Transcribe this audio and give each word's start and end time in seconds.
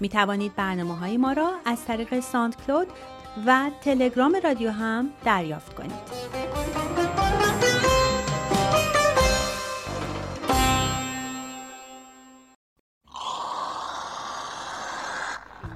می 0.00 0.08
توانید 0.08 0.56
برنامه 0.56 0.96
های 0.96 1.16
ما 1.16 1.32
را 1.32 1.50
از 1.64 1.84
طریق 1.84 2.20
ساند 2.20 2.56
کلود 2.66 2.88
و 3.46 3.70
تلگرام 3.80 4.36
رادیو 4.44 4.70
هم 4.70 5.10
دریافت 5.24 5.74
کنید. 5.74 6.28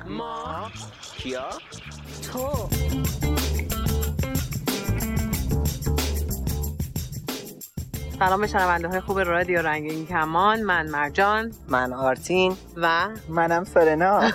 ما 0.09 0.70
کیا 1.17 1.48
تو 2.33 2.69
سلام 8.27 8.41
به 8.41 8.47
شنونده 8.47 8.89
های 8.89 9.01
خوب 9.01 9.19
رادیو 9.19 9.62
رنگین 9.62 10.06
کمان. 10.06 10.62
من 10.62 10.87
مرجان. 10.87 11.53
من 11.69 11.92
آرتین. 11.92 12.56
و 12.77 13.09
منم 13.29 13.64
سرنا. 13.64 14.31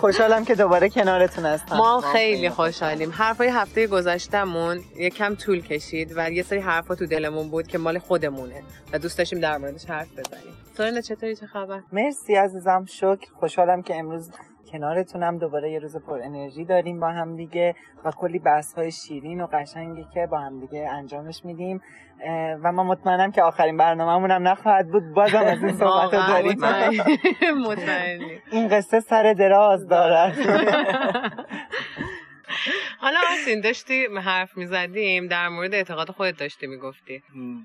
خوشحالم 0.00 0.44
که 0.44 0.54
دوباره 0.54 0.88
کنارتون 0.88 1.46
هستم. 1.46 1.76
ما 1.76 2.00
خیلی 2.00 2.50
خوشحالیم. 2.50 3.10
حرفای 3.10 3.48
هفته 3.48 3.86
گذشتمون 3.86 4.80
یک 4.96 5.14
کم 5.14 5.34
طول 5.34 5.60
کشید 5.60 6.12
و 6.16 6.30
یه 6.30 6.42
سری 6.42 6.58
حرفا 6.58 6.94
تو 6.94 7.06
دلمون 7.06 7.48
بود 7.48 7.66
که 7.66 7.78
مال 7.78 7.98
خودمونه 7.98 8.62
و 8.92 8.98
دوست 8.98 9.18
داشتیم 9.18 9.40
در 9.40 9.58
موردش 9.58 9.84
حرف 9.84 10.08
بزنیم. 10.12 10.54
سرنا 10.76 11.00
چطوری؟ 11.00 11.36
چه 11.36 11.46
خبر؟ 11.46 11.80
مرسی 11.92 12.34
عزیزم. 12.34 12.84
شکر. 12.88 13.26
خوشحالم 13.40 13.82
که 13.82 13.96
امروز 13.96 14.30
کنارتونم. 14.72 15.38
دوباره 15.38 15.70
یه 15.70 15.78
روز 15.78 15.96
پر 15.96 16.20
انرژی 16.22 16.64
داریم 16.64 17.00
با 17.00 17.08
هم 17.08 17.36
دیگه 17.36 17.74
و 18.04 18.10
کلی 18.10 18.38
بحث 18.38 18.74
های 18.74 18.90
شیرین 18.90 19.40
و 19.40 19.46
قشنگی 19.52 20.06
که 20.14 20.26
با 20.30 20.38
هم 20.38 20.60
دیگه 20.60 20.88
انجامش 20.92 21.44
میدیم. 21.44 21.80
و 22.62 22.72
ما 22.72 22.84
مطمئنم 22.84 23.30
که 23.30 23.42
آخرین 23.42 23.76
برنامه‌مون 23.76 24.30
هم 24.30 24.48
نخواهد 24.48 24.88
بود. 24.88 25.02
بازم 25.14 25.38
از 25.38 25.64
این 25.64 25.72
صحبت 25.82 26.10
داریم. 26.10 26.58
این 28.52 28.68
قصه 28.68 29.00
سر 29.00 29.34
دراز 29.38 29.88
دارد. 29.88 30.34
حالا 32.98 33.18
آسین 33.32 33.60
داشتی 33.60 34.06
حرف 34.06 34.56
می‌زدیم 34.56 35.26
در 35.26 35.48
مورد 35.48 35.74
اعتقاد 35.74 36.10
خودت 36.10 36.36
داشتی 36.36 36.66
می‌گفتی. 36.66 37.22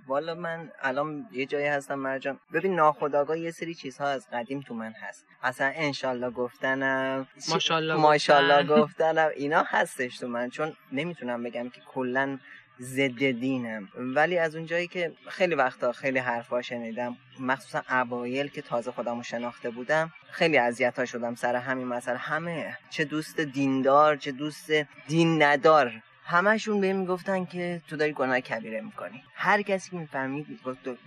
والا 0.08 0.36
من 0.36 0.72
الان 0.82 1.28
یه 1.32 1.46
جایی 1.46 1.66
هستم 1.66 1.96
مرجان. 1.96 2.40
ببین 2.54 2.76
ناخداگاه 2.76 3.40
یه 3.40 3.52
سری 3.52 3.74
چیزها 3.74 4.08
از 4.08 4.28
قدیم 4.34 4.62
تو 4.62 4.74
من 4.74 4.92
هست. 4.92 5.26
اصلا 5.44 5.72
انشالله 5.76 6.30
گفتنم 6.30 7.28
ماشالله 7.50 7.96
ماشالله 7.96 8.64
گفتنم 8.64 9.30
اینا 9.36 9.64
هستش 9.68 10.18
تو 10.18 10.28
من. 10.28 10.50
چون 10.50 10.76
نمی‌تونم 10.92 11.44
بگم 11.44 11.70
که 11.70 11.82
کلا 11.94 12.40
ضد 12.82 13.32
دینم. 13.32 13.90
ولی 13.96 14.38
از 14.38 14.56
اونجایی 14.56 14.88
که 14.88 15.12
خیلی 15.28 15.56
وقتا 15.56 15.92
خیلی 15.92 16.20
حرفا 16.20 16.62
شنیدم 16.62 17.18
مخصوصا 17.40 17.82
اوایل 17.90 18.48
که 18.48 18.62
تازه 18.62 18.92
خودمو 18.92 19.24
شناخته 19.24 19.70
بودم 19.70 20.14
خیلی 20.32 20.58
اذیت 20.58 21.06
شدم 21.06 21.36
سر 21.36 21.56
همین 21.56 21.88
مسئله. 21.88 22.18
همه 22.18 22.78
چه 22.90 23.06
دوست 23.06 23.40
دیندار 23.40 24.16
چه 24.16 24.32
دوست 24.32 24.72
دین 25.08 25.44
ندار 25.44 25.92
همشون 26.28 26.82
بهم 26.82 26.96
می‌گفتن 26.96 27.46
که 27.46 27.82
تو 27.88 27.98
داری 27.98 28.14
گناه 28.14 28.40
کبیره 28.40 28.82
می‌کنی. 28.82 29.24
هر 29.36 29.62
کسی 29.62 29.90
که 29.92 29.98
می‌فهمید 29.98 30.60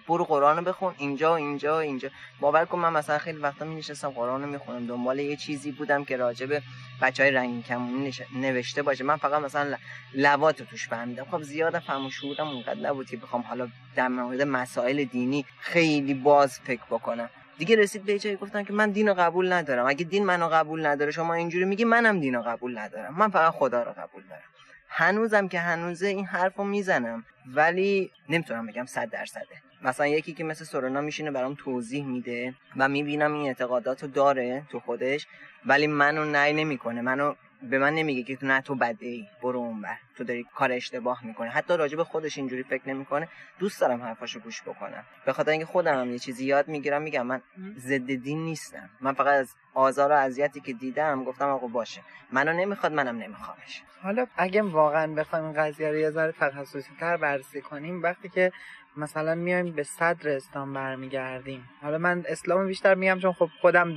برو 0.08 0.24
قرآن 0.24 0.64
بخون 0.64 0.94
اینجا 0.98 1.32
و 1.32 1.34
اینجا 1.34 1.76
و 1.76 1.80
اینجا. 1.80 2.08
باور 2.40 2.64
کن 2.64 2.78
من 2.78 2.92
مثلا 2.92 3.18
خیلی 3.18 3.38
وقتا 3.38 3.64
می 3.64 3.76
نشستم 3.76 4.08
قرآن 4.08 4.42
رو 4.42 4.48
می‌خونم. 4.50 4.86
دنبال 4.86 5.18
یه 5.18 5.36
چیزی 5.36 5.72
بودم 5.72 6.04
که 6.04 6.16
راجع 6.16 6.46
به 6.46 6.62
بچه 7.02 7.22
های 7.22 7.32
رنگین 7.32 7.62
کمونی 7.62 8.12
نوشته 8.36 8.82
باشه. 8.82 9.04
من 9.04 9.16
فقط 9.16 9.42
مثلا 9.42 9.76
لوات 10.14 10.62
توش 10.62 10.88
فهمیدم 10.88 11.24
خب 11.24 11.42
زیاد 11.42 11.78
فهم 11.78 12.08
شهودم 12.08 12.48
اونقدر 12.48 12.80
نبود 12.80 13.10
که 13.10 13.16
بخوام 13.16 13.42
حالا 13.42 13.68
در 13.96 14.08
مورد 14.08 14.42
مسائل 14.42 15.04
دینی 15.04 15.44
خیلی 15.60 16.14
باز 16.14 16.60
فکر 16.60 16.84
بکنم. 16.90 17.30
دیگه 17.58 17.76
رسید 17.76 18.04
به 18.04 18.18
جایی 18.18 18.36
گفتن 18.36 18.64
که 18.64 18.72
من 18.72 18.90
دین 18.90 19.08
رو 19.08 19.14
قبول 19.14 19.52
ندارم. 19.52 19.86
اگه 19.86 20.04
دین 20.04 20.24
منو 20.24 20.48
قبول 20.48 20.86
نداره 20.86 21.10
شما 21.10 21.34
اینجوری 21.34 21.64
میگی 21.64 21.84
منم 21.84 22.20
دین 22.20 22.34
رو 22.34 22.42
قبول 22.42 22.78
ندارم. 22.78 23.14
من 23.14 23.28
فقط 23.28 23.52
خدا 23.52 23.82
رو 23.82 23.92
قبول 23.92 24.22
دارم. 24.28 24.42
هنوزم 24.88 25.48
که 25.48 25.60
هنوزه 25.60 26.06
این 26.06 26.26
حرف 26.26 26.56
رو 26.56 26.64
می‌زنم. 26.64 27.24
ولی 27.54 28.10
نمی‌تونم 28.28 28.66
بگم 28.66 28.86
صد 28.86 29.10
درصده. 29.10 29.62
مثلا 29.82 30.06
یکی 30.06 30.32
که 30.34 30.44
مثل 30.44 30.64
سورنا 30.64 31.00
میشینه 31.00 31.30
برام 31.30 31.54
توضیح 31.54 32.04
میده 32.04 32.54
و 32.76 32.88
می‌بینم 32.88 33.32
این 33.32 33.46
اعتقادات 33.46 34.02
رو 34.02 34.08
داره 34.08 34.62
تو 34.70 34.80
خودش 34.80 35.26
ولی 35.66 35.86
منو 35.86 36.24
نی 36.24 36.52
نمی‌کنه. 36.52 37.00
منو 37.00 37.34
به 37.62 37.78
من 37.78 37.94
نمیگه 37.94 38.22
که 38.22 38.36
تو 38.36 38.46
نه 38.46 38.60
تو 38.60 38.74
بده 38.74 39.06
ای 39.06 39.26
برو 39.42 39.58
اون 39.58 39.80
بر 39.82 39.96
تو 40.16 40.24
داری 40.24 40.46
کار 40.54 40.72
اشتباه 40.72 41.26
می‌کنه 41.26 41.50
حتی 41.50 41.76
راجع 41.76 41.96
به 41.96 42.04
خودش 42.04 42.38
اینجوری 42.38 42.62
فکر 42.62 42.88
نمی‌کنه. 42.88 43.28
دوست 43.58 43.80
دارم 43.80 44.02
حرفاشو 44.02 44.40
گوش 44.40 44.62
بکنم. 44.62 45.04
به 45.26 45.32
خاطر 45.32 45.50
اینکه 45.50 45.66
خودم 45.66 46.00
هم 46.00 46.12
یه 46.12 46.18
چیزی 46.18 46.46
یاد 46.46 46.68
می‌گیرم 46.68 47.02
میگم 47.02 47.26
من 47.26 47.42
ضد 47.76 48.14
دین 48.14 48.44
نیستم. 48.44 48.90
من 49.00 49.12
فقط 49.12 49.40
از 49.40 49.54
آزار 49.74 50.10
و 50.12 50.14
اذیتی 50.14 50.60
که 50.60 50.72
دیدم 50.72 51.24
گفتم 51.24 51.48
آقا 51.48 51.66
باشه. 51.66 52.00
منو 52.32 52.52
نمی‌خواد 52.52 52.92
منم 52.92 53.16
نمیخوامش. 53.16 53.82
حالا 54.02 54.26
اگه 54.36 54.62
واقعا 54.62 55.14
بخوایم 55.14 55.44
این 55.44 55.54
قضیه 55.54 55.90
رو 55.90 55.96
یه 55.96 56.10
ذره 56.10 56.32
تخصصی 56.32 56.90
تر 57.00 57.16
بررسی 57.16 57.60
کنیم 57.60 58.02
وقتی 58.02 58.28
که 58.28 58.52
مثلا 58.96 59.34
میایم 59.34 59.72
به 59.72 59.82
صدر 59.82 60.28
اسلام 60.28 60.74
برمیگردیم. 60.74 61.68
حالا 61.82 61.98
من 61.98 62.24
اسلام 62.28 62.66
بیشتر 62.66 62.94
میگم 62.94 63.18
چون 63.18 63.32
خب 63.32 63.48
خودم 63.60 63.94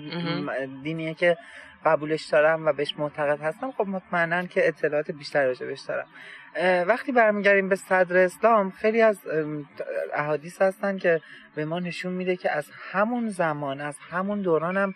دینیه 0.84 1.14
که 1.14 1.38
قبولش 1.86 2.24
دارم 2.26 2.66
و 2.66 2.74
بهش 2.74 2.96
معتقد 2.98 3.42
هستم 3.42 3.72
خب 3.72 3.88
مطمئنا 3.88 4.46
که 4.46 4.68
اطلاعات 4.68 5.12
بیشتر 5.12 5.46
راجبش 5.46 5.80
دارم. 5.80 6.08
وقتی 6.88 7.12
برمیگردیم 7.12 7.70
به 7.70 7.76
صدر 7.76 8.18
اسلام 8.18 8.72
خیلی 8.72 9.02
از 9.02 9.20
احادیث 10.14 10.62
هستن 10.62 10.98
که 10.98 11.22
به 11.56 11.66
ما 11.66 11.80
نشون 11.80 12.14
میده 12.14 12.36
که 12.36 12.52
از 12.52 12.66
همون 12.92 13.30
زمان 13.30 13.82
از 13.82 13.98
همون 14.10 14.42
دوران 14.42 14.78
هم 14.78 14.94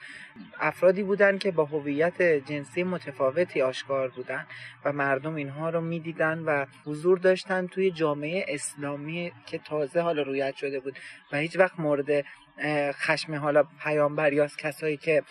افرادی 0.60 1.04
بودن 1.04 1.38
که 1.38 1.52
با 1.52 1.66
هویت 1.66 2.22
جنسی 2.22 2.84
متفاوتی 2.84 3.62
آشکار 3.62 4.08
بودن 4.08 4.46
و 4.86 4.92
مردم 4.92 5.36
اینها 5.36 5.70
رو 5.70 5.82
می‌دیدن 5.82 6.40
و 6.40 6.66
حضور 6.86 7.18
داشتن 7.18 7.68
توی 7.68 7.92
جامعه 7.92 8.46
اسلامی 8.48 9.32
که 9.46 9.58
تازه 9.58 10.02
حالا 10.02 10.22
رویت 10.22 10.56
شده 10.56 10.80
بود. 10.80 10.98
و 11.32 11.38
هیچ 11.38 11.60
وقت 11.60 11.80
مورد 11.80 12.26
خشم 12.92 13.36
حالا 13.36 13.64
پیامبر 13.84 14.34
یا 14.34 14.48
کسایی 14.48 14.98
که 14.98 15.24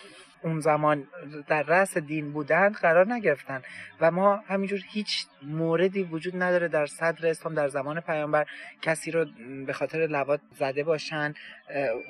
اون 0.45 0.61
زمان 0.61 1.07
در 1.49 1.63
رأس 1.63 1.99
دین 1.99 2.33
بودن 2.33 2.69
قرار 2.69 3.13
نگرفتن 3.13 3.63
و 4.01 4.11
ما 4.11 4.37
همینجور 4.37 4.81
هیچ 4.91 5.27
موردی 5.43 6.03
وجود 6.03 6.43
نداره 6.43 6.69
در 6.69 6.87
صدر 6.87 7.29
اسلام 7.29 7.55
در 7.55 7.69
زمان 7.69 8.01
پیامبر 8.01 8.47
کسی 8.83 9.11
رو 9.11 9.27
به 9.67 9.73
خاطر 9.73 10.07
لوات 10.07 10.41
زده 10.59 10.85
باشن 10.85 11.35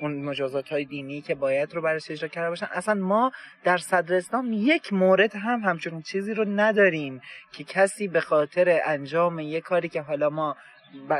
اون 0.01 0.21
مجازات 0.21 0.69
های 0.69 0.85
دینی 0.85 1.21
که 1.21 1.35
باید 1.35 1.73
رو 1.73 1.81
برش 1.81 2.11
اجرا 2.11 2.27
کرده 2.29 2.49
باشن. 2.49 2.67
اصلا 2.71 2.93
ما 2.93 3.31
در 3.63 3.77
صدر 3.77 4.15
اسلام 4.15 4.53
یک 4.53 4.93
مورد 4.93 5.35
هم 5.35 5.59
همچون 5.59 6.01
چیزی 6.01 6.33
رو 6.33 6.45
نداریم 6.45 7.21
که 7.51 7.63
کسی 7.63 8.07
به 8.07 8.21
خاطر 8.21 8.79
انجام 8.85 9.39
یک 9.39 9.63
کاری 9.63 9.89
که 9.89 10.01
حالا 10.01 10.29
ما 10.29 10.55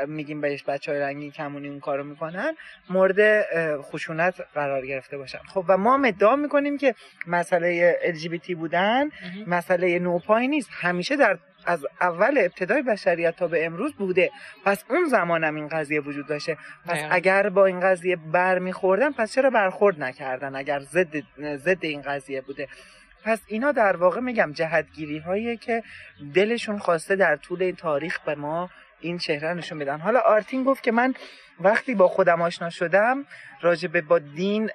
میگیم 0.06 0.40
بهش 0.40 0.64
بچه 0.64 0.92
های 0.92 1.00
رنگی 1.00 1.30
کمونی 1.30 1.68
اون 1.68 1.80
کارو 1.80 2.04
می‌کنن 2.04 2.56
مورد 2.90 3.46
خشونت 3.82 4.34
قرار 4.54 4.86
گرفته 4.86 5.18
باشن. 5.18 5.38
خب 5.38 5.64
و 5.68 5.76
ما 5.76 6.06
ادعا 6.06 6.36
می‌کنیم 6.36 6.78
که 6.78 6.94
مسئله 7.26 7.98
LGBT 8.14 8.50
بودن 8.50 9.10
مسئله 9.46 9.98
نوپای 9.98 10.48
نیست. 10.48 10.70
همیشه 10.72 11.16
در 11.16 11.38
از 11.66 11.86
اول 12.00 12.38
ابتدای 12.38 12.82
بشریت 12.82 13.36
تا 13.36 13.48
به 13.48 13.66
امروز 13.66 13.94
بوده. 13.94 14.30
پس 14.64 14.84
اون 14.90 15.04
زمان 15.04 15.44
هم 15.44 15.54
این 15.54 15.68
قضیه 15.68 16.00
وجود 16.00 16.26
داشته. 16.26 16.56
پس 16.86 16.98
اگر 17.10 17.48
با 17.48 17.66
این 17.66 17.80
قضیه 17.80 18.16
بر 18.16 18.58
میخوردن 18.58 19.12
پس 19.12 19.34
چرا 19.34 19.50
برخورد 19.50 20.02
نکردن 20.02 20.56
اگر 20.56 20.80
ضد 20.80 21.16
ضد 21.56 21.84
این 21.84 22.02
قضیه 22.02 22.40
بوده؟ 22.40 22.68
پس 23.24 23.40
اینا 23.46 23.72
در 23.72 23.96
واقع 23.96 24.20
میگم 24.20 24.52
جهتگیری 24.52 25.18
هایی 25.18 25.56
که 25.56 25.82
دلشون 26.34 26.78
خواسته 26.78 27.16
در 27.16 27.36
طول 27.36 27.62
این 27.62 27.76
تاریخ 27.76 28.20
به 28.20 28.34
ما 28.34 28.70
این 29.00 29.18
چهره 29.18 29.54
نشون 29.54 29.78
بدن 29.78 29.98
حالا 29.98 30.20
آرتین 30.20 30.64
گفت 30.64 30.82
که 30.82 30.92
من 30.92 31.14
وقتی 31.60 31.94
با 31.94 32.08
خودم 32.08 32.42
آشنا 32.42 32.70
شدم 32.70 33.24
راجبه 33.60 34.00
با 34.00 34.18
دین 34.18 34.70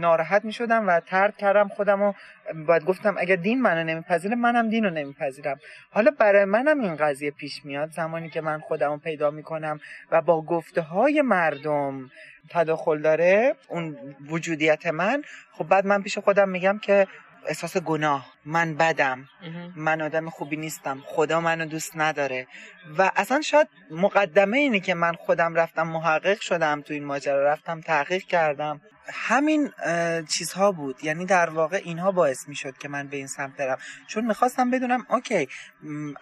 ناراحت 0.00 0.44
می 0.44 0.52
شدم 0.52 0.88
و 0.88 1.00
ترد 1.00 1.36
کردم 1.36 1.68
خودم 1.68 2.02
و 2.02 2.12
باید 2.66 2.84
گفتم 2.84 3.14
اگر 3.18 3.36
دین 3.36 3.62
منو 3.62 3.84
نمیپذیره 3.84 4.34
منم 4.34 4.68
دین 4.68 4.84
رو 4.84 4.90
نمیپذیرم. 4.90 5.60
حالا 5.90 6.10
برای 6.18 6.44
منم 6.44 6.80
این 6.80 6.96
قضیه 6.96 7.30
پیش 7.30 7.64
میاد 7.64 7.90
زمانی 7.90 8.30
که 8.30 8.40
من 8.40 8.60
خودم 8.60 8.90
رو 8.90 8.96
پیدا 8.98 9.30
می‌کنم 9.30 9.80
و 10.10 10.20
با 10.20 10.42
گفته 10.42 10.80
های 10.80 11.22
مردم 11.22 12.10
تداخل 12.48 12.98
داره 12.98 13.54
اون 13.68 13.96
وجودیت 14.28 14.86
من 14.86 15.22
خب 15.52 15.68
بعد 15.68 15.86
من 15.86 16.02
پیش 16.02 16.18
خودم 16.18 16.48
میگم 16.48 16.78
که 16.78 17.06
احساس 17.46 17.76
گناه. 17.76 18.26
من 18.44 18.74
بدم. 18.74 19.28
من 19.76 20.02
آدم 20.02 20.30
خوبی 20.30 20.56
نیستم. 20.56 21.02
خدا 21.06 21.40
منو 21.40 21.64
دوست 21.64 21.92
نداره. 21.96 22.46
و 22.98 23.10
اصلا 23.16 23.40
شاید 23.40 23.68
مقدمه 23.90 24.58
اینه 24.58 24.80
که 24.80 24.94
من 24.94 25.12
خودم 25.12 25.54
رفتم 25.54 25.82
محقق 25.82 26.40
شدم 26.40 26.80
تو 26.80 26.94
این 26.94 27.04
ماجرا 27.04 27.44
رفتم 27.44 27.80
تحقیق 27.80 28.22
کردم. 28.22 28.80
همین 29.12 29.70
چیزها 30.28 30.72
بود. 30.72 31.04
یعنی 31.04 31.26
در 31.26 31.50
واقع 31.50 31.80
اینها 31.84 32.12
باعث 32.12 32.48
می 32.48 32.54
شد 32.54 32.78
که 32.78 32.88
من 32.88 33.08
به 33.08 33.16
این 33.16 33.26
سمت 33.26 33.56
برم. 33.56 33.78
چون 34.06 34.26
می‌خواستم 34.26 34.70
بدونم 34.70 35.06
اوکی 35.08 35.48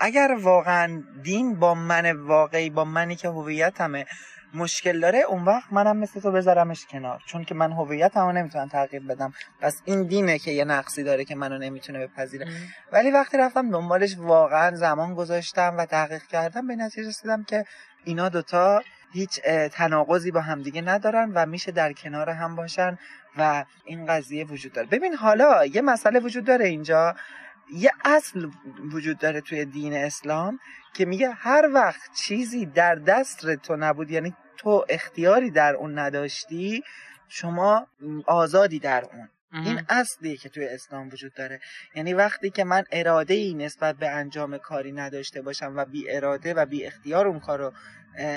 اگر 0.01 0.37
واقعا 0.41 1.03
دین 1.23 1.59
با 1.59 1.75
من 1.75 2.13
واقعی 2.13 2.71
با 2.71 2.85
منی 2.85 3.17
که 3.17 3.29
هویتمه 3.29 4.07
مشکل 4.55 5.01
داره 5.01 5.19
اون 5.19 5.45
وقت 5.45 5.73
منم 5.73 5.97
مثل 5.97 6.21
تو 6.21 6.33
بذارمش 6.33 6.87
کنار. 6.87 7.23
چون 7.27 7.45
که 7.45 7.55
من 7.55 7.73
هویتمو 7.73 8.33
نمی‌تونم 8.33 8.69
تغییر 8.69 9.03
بدم. 9.03 9.33
پس 9.61 9.83
این 9.85 10.03
دینه 10.03 10.39
که 10.39 10.51
یه 10.51 10.65
نقصی 10.65 11.03
داره 11.03 11.25
که 11.25 11.35
منو 11.35 11.59
نمی‌تونه 11.59 12.07
بپذیره. 12.07 12.47
ولی 12.93 13.11
وقتی 13.11 13.39
رفتم 13.39 13.71
دنبالش 13.71 14.17
واقعا 14.19 14.77
زمان 14.77 15.15
گذاشتم 15.15 15.75
و 15.79 15.87
تحقیق 15.87 16.23
کردم 16.23 16.67
به 16.67 16.77
نتیجه 16.77 17.09
رسیدم 17.09 17.45
که 17.45 17.65
اینا 18.05 18.29
دوتا 18.29 18.83
هیچ 19.13 19.41
تناقضی 19.73 20.31
با 20.31 20.41
همدیگه 20.41 20.83
ندارن 20.83 21.33
و 21.35 21.47
میشه 21.47 21.73
در 21.73 21.93
کنار 21.93 22.31
هم 22.31 22.57
باشن 22.57 22.99
و 23.39 23.65
این 23.85 24.07
قضیه 24.07 24.45
وجود 24.45 24.73
داره. 24.73 24.87
ببین 24.87 25.15
حالا 25.15 25.67
یه 25.67 25.83
مسئله 25.83 26.21
وجود 26.21 26.45
داره 26.45 26.67
اینجا. 26.67 27.15
یه 27.73 27.93
اصل 28.05 28.51
وجود 28.93 29.19
داره 29.19 29.41
توی 29.41 29.65
دین 29.65 29.95
اسلام 29.95 30.61
که 30.95 31.05
میگه 31.05 31.31
هر 31.31 31.71
وقت 31.75 32.15
چیزی 32.15 32.67
در 32.67 32.95
دست 32.95 33.55
تو 33.55 33.77
نبود 33.77 34.11
یعنی 34.11 34.35
تو 34.57 34.85
اختیاری 34.89 35.51
در 35.51 35.75
اون 35.75 35.99
نداشتی 35.99 36.85
شما 37.29 37.87
آزادی 38.27 38.79
در 38.79 39.05
اون. 39.05 39.29
این 39.53 39.83
اصلیه 39.89 40.37
که 40.37 40.49
توی 40.49 40.69
اسلام 40.69 41.09
وجود 41.09 41.35
داره. 41.35 41.61
یعنی 41.95 42.15
وقتی 42.15 42.51
که 42.51 42.65
من 42.65 42.85
اراده 42.93 43.35
ای 43.35 43.55
نسبت 43.55 43.97
به 43.97 44.09
انجام 44.09 44.59
کاری 44.59 44.93
نداشته 44.93 45.43
باشم 45.43 45.73
و 45.77 45.85
بی 45.85 46.11
اراده 46.11 46.55
و 46.55 46.67
بی 46.67 46.87
اختیار 46.87 47.29
اون 47.29 47.41
کارو 47.41 47.73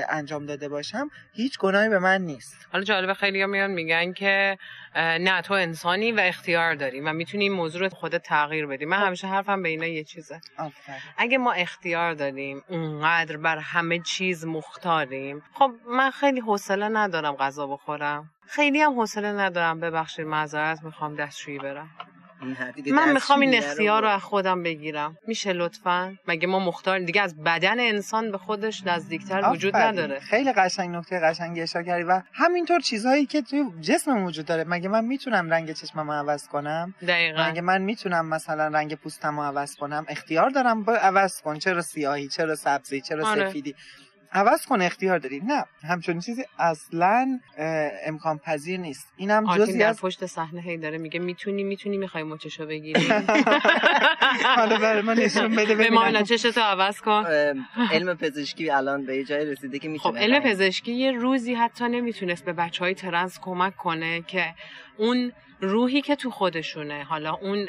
انجام 0.09 0.45
داده 0.45 0.69
باشم 0.69 1.09
هیچ 1.33 1.59
گناهی 1.59 1.89
به 1.89 1.99
من 1.99 2.21
نیست. 2.21 2.67
حالا 2.71 2.83
جالبه 2.83 3.13
خیلی 3.13 3.41
ها 3.41 3.47
میان 3.47 3.71
میگن 3.71 4.13
که 4.13 4.57
نه 4.95 5.41
تو 5.41 5.53
انسانی 5.53 6.11
و 6.11 6.19
اختیار 6.19 6.75
داری 6.75 7.01
و 7.01 7.13
می‌تونی 7.13 7.43
این 7.43 7.53
موضوع 7.53 7.81
رو 7.81 7.89
خودت 7.89 8.23
تغییر 8.23 8.65
بدی. 8.65 8.85
من 8.85 9.07
همیشه 9.07 9.27
حرفم 9.27 9.63
به 9.63 9.69
اینا 9.69 9.85
یه 9.85 10.03
چیزه. 10.03 10.41
اگه 11.17 11.37
ما 11.37 11.51
اختیار 11.51 12.13
داریم 12.13 12.63
اونقدر 12.67 13.37
بر 13.37 13.57
همه 13.57 13.99
چیز 13.99 14.45
مختاریم 14.45 15.43
خب 15.53 15.71
من 15.87 16.11
خیلی 16.11 16.39
حوصله 16.39 16.89
ندارم 16.89 17.35
غذا 17.35 17.67
بخورم. 17.67 18.29
خیلی 18.47 18.81
هم 18.81 18.99
حوصله 18.99 19.31
ندارم 19.31 19.79
ببخشید 19.79 20.25
معذرت 20.25 20.83
می‌خوام 20.83 21.15
دستشویی 21.15 21.59
برم. 21.59 21.89
من 22.91 23.13
می‌خوام 23.13 23.39
این 23.39 23.55
اختیار 23.55 24.01
رو 24.01 24.07
از 24.07 24.21
خودم 24.21 24.63
بگیرم. 24.63 25.17
میشه 25.27 25.53
لطفا؟ 25.53 26.17
مگه 26.27 26.47
ما 26.47 26.59
مختار 26.59 26.99
دیگه 26.99 27.21
از 27.21 27.43
بدن 27.43 27.79
انسان 27.79 28.31
به 28.31 28.37
خودش 28.37 28.83
نزدیکتر 28.85 29.49
وجود 29.51 29.75
نداره. 29.75 30.19
خیلی 30.19 30.53
قشنگ 30.53 30.95
نکته 30.95 31.19
قشنگی 31.19 31.61
اشاره 31.61 31.85
کردی 31.85 32.03
و 32.03 32.21
همینطور 32.33 32.79
چیزهایی 32.79 33.25
که 33.25 33.41
توی 33.41 33.63
جسمم 33.81 34.23
وجود 34.23 34.45
داره. 34.45 34.63
مگه 34.67 34.89
من 34.89 35.05
می‌تونم 35.05 35.49
رنگ 35.49 35.73
چشمم 35.73 36.11
عوض 36.11 36.47
کنم؟ 36.47 36.93
دقیقا. 37.07 37.49
مگه 37.49 37.61
من 37.61 37.81
می‌تونم 37.81 38.25
مثلا 38.25 38.67
رنگ 38.67 38.95
پوستم 38.95 39.39
رو 39.39 39.43
عوض 39.45 39.75
کنم؟ 39.75 40.05
اختیار 40.07 40.49
دارم 40.49 40.83
با 40.83 40.93
عوض 40.93 41.41
کن. 41.41 41.59
چرا 41.59 41.81
سیاهی 41.81 42.27
چرا 42.27 42.55
سبزی 42.55 43.01
چرا 43.01 43.27
آره. 43.27 43.49
سفیدی؟ 43.49 43.75
عوض 44.33 44.65
کن 44.65 44.81
اختیار 44.81 45.19
داری. 45.19 45.39
نه 45.39 45.65
همچون 45.83 46.19
چیزی 46.19 46.45
اصلا 46.59 47.39
امکان 48.05 48.37
پذیر 48.37 48.79
نیست. 48.79 49.13
اینم 49.17 49.57
جزی 49.57 49.77
در 49.77 49.87
از 49.87 50.01
پشت 50.01 50.25
صحنه 50.25 50.61
هی 50.61 50.77
داره 50.77 50.97
میگه 50.97 51.19
می‌تونی 51.19 51.63
می‌تونی 51.63 51.97
می‌خوای 51.97 52.23
مچشو 52.23 52.65
بگیری. 52.65 53.07
حالا 54.57 54.77
برای 54.77 55.01
من 55.01 55.13
نشون 55.13 55.55
بده 55.55 55.75
به 55.75 55.89
ما 55.89 56.23
چشتو 56.23 56.61
عوض 56.61 57.01
کن. 57.01 57.25
علم 57.91 58.17
پزشکی 58.17 58.69
الان 58.69 59.05
به 59.05 59.23
جای 59.23 59.45
رسیده 59.45 59.79
که 59.79 59.87
می‌تونه 59.87 60.17
خب 60.17 60.23
علم 60.23 60.39
پزشکی 60.39 60.91
یه 60.93 61.11
روزی 61.11 61.53
حتی 61.53 61.89
نمی‌تونست 61.89 62.45
به 62.45 62.53
بچه 62.53 62.79
های 62.79 62.93
ترنس 62.93 63.39
کمک 63.39 63.75
کنه 63.75 64.21
که 64.21 64.53
اون 64.97 65.31
روحی 65.63 66.01
که 66.01 66.15
تو 66.15 66.31
خودشونه. 66.31 67.03
حالا 67.03 67.33
اون 67.33 67.67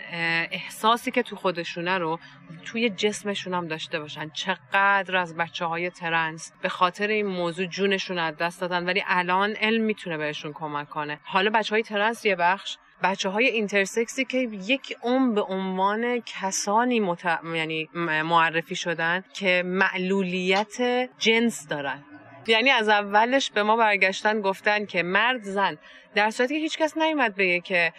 احساسی 0.50 1.10
که 1.10 1.22
تو 1.22 1.36
خودشونه 1.36 1.98
رو 1.98 2.18
توی 2.64 2.90
جسمشون 2.90 3.54
هم 3.54 3.68
داشته 3.68 4.00
باشن. 4.00 4.30
چقدر 4.30 5.16
از 5.16 5.36
بچه 5.36 5.64
های 5.64 5.90
ترنس 5.90 6.52
به 6.62 6.68
خاطر 6.68 7.06
این 7.06 7.26
موضوع 7.26 7.66
جونشون 7.66 8.18
از 8.18 8.36
دست 8.36 8.60
دادن 8.60 8.84
ولی 8.84 9.02
الان 9.06 9.50
علم 9.50 9.82
می‌تونه 9.82 10.16
بهشون 10.16 10.52
کمک 10.52 10.88
کنه. 10.88 11.20
حالا 11.24 11.50
بچه 11.50 11.74
های 11.74 11.82
ترنس 11.82 12.24
یه 12.24 12.36
بخش. 12.36 12.76
بچه 13.02 13.28
های 13.28 13.46
اینترسکسی 13.46 14.24
که 14.24 14.38
یک 14.38 14.96
اون 15.02 15.34
به 15.34 15.40
عنوان 15.40 16.22
کسانی 16.26 17.00
مت... 17.00 17.40
یعنی 17.54 17.88
معرفی 18.24 18.76
شدن 18.76 19.24
که 19.34 19.62
معلولیت 19.66 20.76
جنس 21.18 21.68
دارن. 21.68 22.04
یعنی 22.46 22.70
از 22.70 22.88
اولش 22.88 23.50
به 23.50 23.62
ما 23.62 23.76
برگشتن 23.76 24.40
گفتن 24.40 24.86
که 24.86 25.02
مرد 25.02 25.42
زن. 25.42 25.78
در 26.14 26.30
صورتی 26.30 26.54
که 26.54 26.60
هیچکس 26.60 26.96
نیومد 26.96 27.34
بگه 27.34 27.60
که 27.60 27.92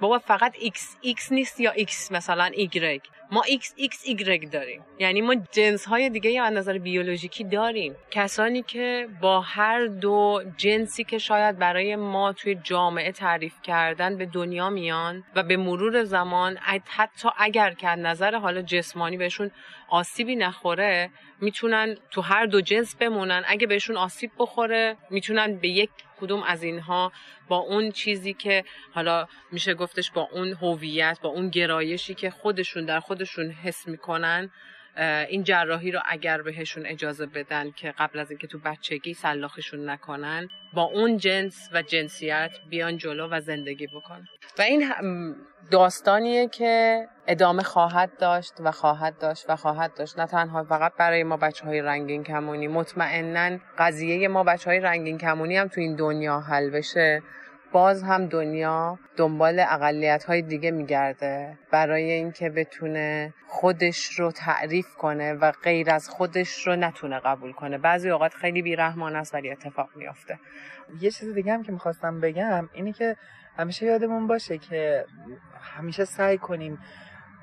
بابا 0.00 0.18
فقط 0.18 0.56
x 0.56 1.06
x 1.16 1.32
نیست 1.32 1.60
یا 1.60 1.72
x 1.74 2.10
مثلا 2.10 2.50
y 2.54 3.00
ما 3.30 3.42
x 3.42 3.64
x 3.64 4.08
y 4.08 4.48
داریم. 4.50 4.84
یعنی 4.98 5.20
ما 5.20 5.34
جنس 5.34 5.84
های 5.84 6.10
دیگه 6.10 6.30
یا 6.30 6.48
نظر 6.48 6.78
بیولوژیکی 6.78 7.44
داریم. 7.44 7.96
کسانی 8.10 8.62
که 8.62 9.08
با 9.20 9.40
هر 9.40 9.86
دو 9.86 10.42
جنسی 10.56 11.04
که 11.04 11.18
شاید 11.18 11.58
برای 11.58 11.96
ما 11.96 12.32
توی 12.32 12.54
جامعه 12.54 13.12
تعریف 13.12 13.62
کردن 13.62 14.16
به 14.16 14.26
دنیا 14.26 14.70
میان 14.70 15.24
و 15.34 15.42
به 15.42 15.56
مرور 15.56 16.04
زمان 16.04 16.58
حتی 16.86 17.28
اگر 17.38 17.70
که 17.70 17.88
نظر 17.88 18.36
حالا 18.36 18.62
جسمانی 18.62 19.16
بهشون 19.16 19.50
آسیبی 19.88 20.36
نخوره 20.36 21.10
می‌تونن 21.40 21.96
تو 22.10 22.20
هر 22.20 22.46
دو 22.46 22.60
جنس 22.60 22.96
بمونن. 22.96 23.42
اگه 23.46 23.66
بهشون 23.66 23.96
آسیب 23.96 24.30
بخوره 24.38 24.96
می‌تونن 25.10 25.56
به 25.56 25.68
یک 25.68 25.90
کدوم 26.20 26.42
از 26.42 26.62
اینها 26.62 27.12
با 27.48 27.56
اون 27.56 27.90
چیزی 27.90 28.34
که 28.34 28.64
حالا 28.92 29.26
میشه 29.52 29.74
گفتش 29.74 30.10
با 30.10 30.28
اون 30.32 30.52
هویت 30.52 31.18
با 31.22 31.28
اون 31.28 31.48
گرایشی 31.48 32.14
که 32.14 32.30
خودشون 32.30 32.84
در 32.84 33.00
خودشون 33.00 33.50
حس 33.50 33.88
می‌کنن 33.88 34.50
این 35.28 35.44
جراحی 35.44 35.90
رو 35.90 36.00
اگر 36.06 36.42
بهشون 36.42 36.86
اجازه 36.86 37.26
بدن 37.26 37.70
که 37.70 37.94
قبل 37.98 38.18
از 38.18 38.30
اینکه 38.30 38.46
تو 38.46 38.58
بچگی 38.58 39.14
سلاخشون 39.14 39.90
نکنن 39.90 40.48
با 40.72 40.82
اون 40.82 41.16
جنس 41.16 41.68
و 41.72 41.82
جنسیت 41.82 42.50
بیان 42.70 42.96
جلو 42.96 43.28
و 43.30 43.40
زندگی 43.40 43.86
بکنن. 43.86 44.28
و 44.58 44.62
این 44.62 44.92
داستانیه 45.70 46.48
که 46.48 47.06
ادامه 47.26 47.62
خواهد 47.62 48.10
داشت 48.18 48.54
و 48.60 48.72
خواهد 48.72 49.18
داشت 49.18 49.50
و 49.50 49.56
خواهد 49.56 49.94
داشت. 49.94 50.18
نه 50.18 50.26
تنها 50.26 50.64
فقط 50.64 50.92
برای 50.98 51.24
ما 51.24 51.36
بچه 51.36 51.64
های 51.64 51.80
رنگین 51.80 52.24
کمونی 52.24 52.68
مطمئنا 52.68 53.58
قضیه 53.78 54.28
ما 54.28 54.44
بچه 54.44 54.70
های 54.70 54.80
رنگین 54.80 55.18
کمونی 55.18 55.56
هم 55.56 55.68
تو 55.68 55.80
این 55.80 55.96
دنیا 55.96 56.40
حل 56.40 56.70
بشه. 56.70 57.22
باز 57.72 58.02
هم 58.02 58.26
دنیا 58.26 58.98
دنبال 59.16 59.60
اقلیت 59.60 60.24
های 60.24 60.42
دیگه 60.42 60.70
میگرده 60.70 61.58
برای 61.70 62.10
اینکه 62.10 62.50
بتونه 62.50 63.34
خودش 63.46 64.18
رو 64.18 64.32
تعریف 64.32 64.94
کنه 64.94 65.32
و 65.32 65.52
غیر 65.52 65.90
از 65.90 66.08
خودش 66.08 66.66
رو 66.66 66.76
نتونه 66.76 67.18
قبول 67.18 67.52
کنه. 67.52 67.78
بعضی 67.78 68.10
اوقات 68.10 68.34
خیلی 68.34 68.62
بیرحمان 68.62 69.16
است 69.16 69.34
ولی 69.34 69.50
اتفاق 69.50 69.88
میافته. 69.96 70.38
یه 71.00 71.10
چیز 71.10 71.34
دیگه 71.34 71.52
هم 71.52 71.62
که 71.62 71.72
می‌خواستم 71.72 72.20
بگم 72.20 72.68
اینی 72.72 72.92
که 72.92 73.16
همیشه 73.58 73.86
یادمون 73.86 74.26
باشه 74.26 74.58
که 74.58 75.04
همیشه 75.76 76.04
سعی 76.04 76.38
کنیم 76.38 76.78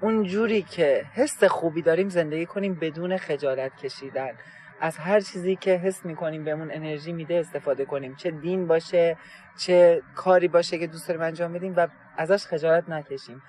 اون 0.01 0.24
جوری 0.24 0.62
که 0.62 1.05
حس 1.13 1.44
خوبی 1.44 1.82
داریم 1.82 2.10
زندگی 2.10 2.46
کنیم 2.46 2.74
بدون 2.74 3.17
خجالت 3.17 3.77
کشیدن. 3.77 4.32
از 4.79 4.98
هر 4.98 5.20
چیزی 5.20 5.55
که 5.55 5.72
حس 5.72 6.05
می‌کنیم 6.05 6.44
بهمون 6.44 6.72
انرژی 6.72 7.13
میده 7.13 7.36
استفاده 7.36 7.86
کنیم. 7.86 8.15
چه 8.15 8.32
دین 8.32 8.67
باشه 8.67 9.17
چه 9.58 10.01
کاری 10.15 10.48
باشه 10.48 10.77
که 10.77 10.88
دوست 10.88 11.08
داریم 11.08 11.24
انجام 11.24 11.53
بدیم 11.53 11.74
و 11.77 11.88
ازش 12.17 12.46
خجالت 12.46 12.89
نکشیم. 12.89 13.41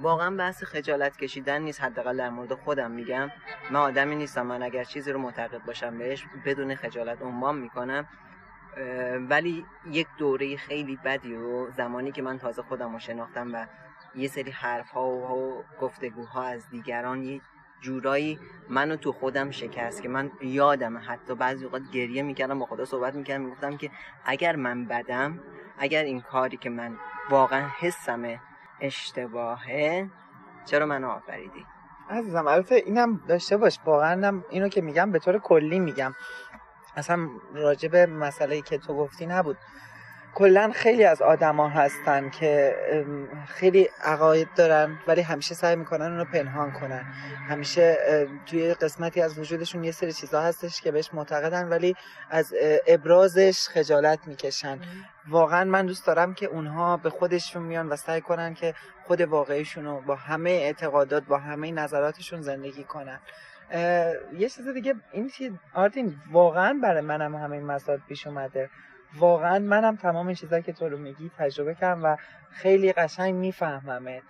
واقعا 0.00 0.36
بحث 0.36 0.64
خجالت 0.64 1.16
کشیدن 1.16 1.62
نیست 1.62 1.80
حداقل 1.80 2.16
در 2.16 2.30
مورد 2.30 2.54
خودم 2.54 2.90
میگم. 2.90 3.30
من 3.70 3.80
آدمی 3.80 4.16
نیستم 4.16 4.46
من 4.46 4.62
اگر 4.62 4.84
چیزی 4.84 5.12
رو 5.12 5.18
معتقد 5.18 5.64
باشم 5.64 5.98
بهش 5.98 6.26
بدون 6.44 6.74
خجالت 6.74 7.22
عنوان 7.22 7.58
می‌کنم. 7.58 8.08
ولی 9.28 9.64
یک 9.90 10.06
دوره 10.18 10.56
خیلی 10.56 10.98
بدی 11.04 11.34
رو 11.34 11.70
زمانی 11.70 12.12
که 12.12 12.22
من 12.22 12.38
تازه 12.38 12.62
خودم 12.62 12.92
رو 12.92 12.98
شناختم 12.98 13.54
و 13.54 13.66
یه 14.14 14.28
سری 14.28 14.50
حرف 14.50 14.90
ها 14.90 15.06
و 15.06 15.64
گفتگوها 15.80 16.42
از 16.42 16.70
دیگران 16.70 17.22
جورایی 17.84 18.38
منو 18.68 18.96
تو 18.96 19.12
خودم 19.12 19.50
شکست 19.50 20.02
که 20.02 20.08
من 20.08 20.30
یادم 20.42 21.02
حتی 21.06 21.34
بعضی 21.34 21.64
اوقات 21.64 21.82
گریه 21.92 22.22
می‌کردم 22.22 22.58
با 22.58 22.66
خدا 22.66 22.84
صحبت 22.84 23.14
می‌کردم 23.14 23.44
می‌گفتم 23.44 23.76
که 23.76 23.90
اگر 24.24 24.56
من 24.56 24.84
بدم 24.84 25.40
اگر 25.78 26.02
این 26.02 26.20
کاری 26.20 26.56
که 26.56 26.70
من 26.70 26.96
واقعا 27.30 27.68
حسم 27.80 28.40
اشتباهه 28.80 30.10
چرا 30.64 30.86
منو 30.86 31.08
آفریدی؟ 31.08 31.66
عزیزم 32.10 32.46
البته 32.46 32.74
اینم 32.74 33.20
داشته 33.28 33.56
باش. 33.56 33.78
واقعا 33.84 34.42
اینو 34.50 34.68
که 34.68 34.80
میگم 34.80 35.10
به 35.10 35.18
طور 35.18 35.38
کلی 35.38 35.78
میگم. 35.78 36.14
اصلا 36.96 37.28
راجب 37.54 37.96
مسئله 37.96 38.60
که 38.60 38.78
تو 38.78 38.96
گفتی 38.96 39.26
نبود. 39.26 39.56
کلا 40.34 40.70
خیلی 40.74 41.04
از 41.04 41.22
آدما 41.22 41.68
هستن 41.68 42.30
که 42.30 42.76
خیلی 43.48 43.88
عقاید 44.02 44.48
دارن 44.56 44.98
ولی 45.06 45.20
همیشه 45.20 45.54
سعی 45.54 45.76
می‌کنن 45.76 46.06
اونو 46.06 46.24
پنهان 46.24 46.72
کنن. 46.72 47.04
همیشه 47.48 47.98
توی 48.46 48.74
قسمتی 48.74 49.22
از 49.22 49.38
وجودشون 49.38 49.84
یه 49.84 49.92
سری 49.92 50.12
چیزها 50.12 50.40
هستش 50.40 50.80
که 50.80 50.92
بهش 50.92 51.10
معتقدن 51.12 51.68
ولی 51.68 51.96
از 52.30 52.54
ابرازش 52.86 53.68
خجالت 53.68 54.18
می‌کشن. 54.26 54.78
واقعا 55.28 55.64
من 55.64 55.86
دوست 55.86 56.06
دارم 56.06 56.34
که 56.34 56.46
اونها 56.46 56.96
به 56.96 57.10
خودشون 57.10 57.62
میان 57.62 57.88
و 57.88 57.96
سعی 57.96 58.20
کنن 58.20 58.54
که 58.54 58.74
خود 59.04 59.20
واقعیشون 59.20 59.84
رو 59.84 60.00
با 60.00 60.14
همه 60.14 60.50
اعتقادات 60.50 61.24
با 61.24 61.38
همه 61.38 61.72
نظراتشون 61.72 62.42
زندگی 62.42 62.84
کنن. 62.84 63.20
یه 64.38 64.48
چیز 64.48 64.68
دیگه 64.68 64.94
این 65.12 65.58
آرتین 65.74 66.16
واقعا 66.32 66.78
برای 66.82 67.00
منم 67.00 67.34
همه 67.34 67.56
این 67.56 67.66
مسائل 67.66 67.98
پیش 68.08 68.26
اومده. 68.26 68.70
واقعا 69.18 69.58
منم 69.58 69.96
تمام 69.96 70.26
این 70.26 70.36
چیزایی 70.36 70.62
که 70.62 70.72
تو 70.72 70.88
رو 70.88 70.98
میگی 70.98 71.30
تجربه 71.38 71.74
کردم 71.74 72.04
و 72.04 72.16
خیلی 72.50 72.92
قشنگ 72.92 73.34
میفهممت. 73.34 74.22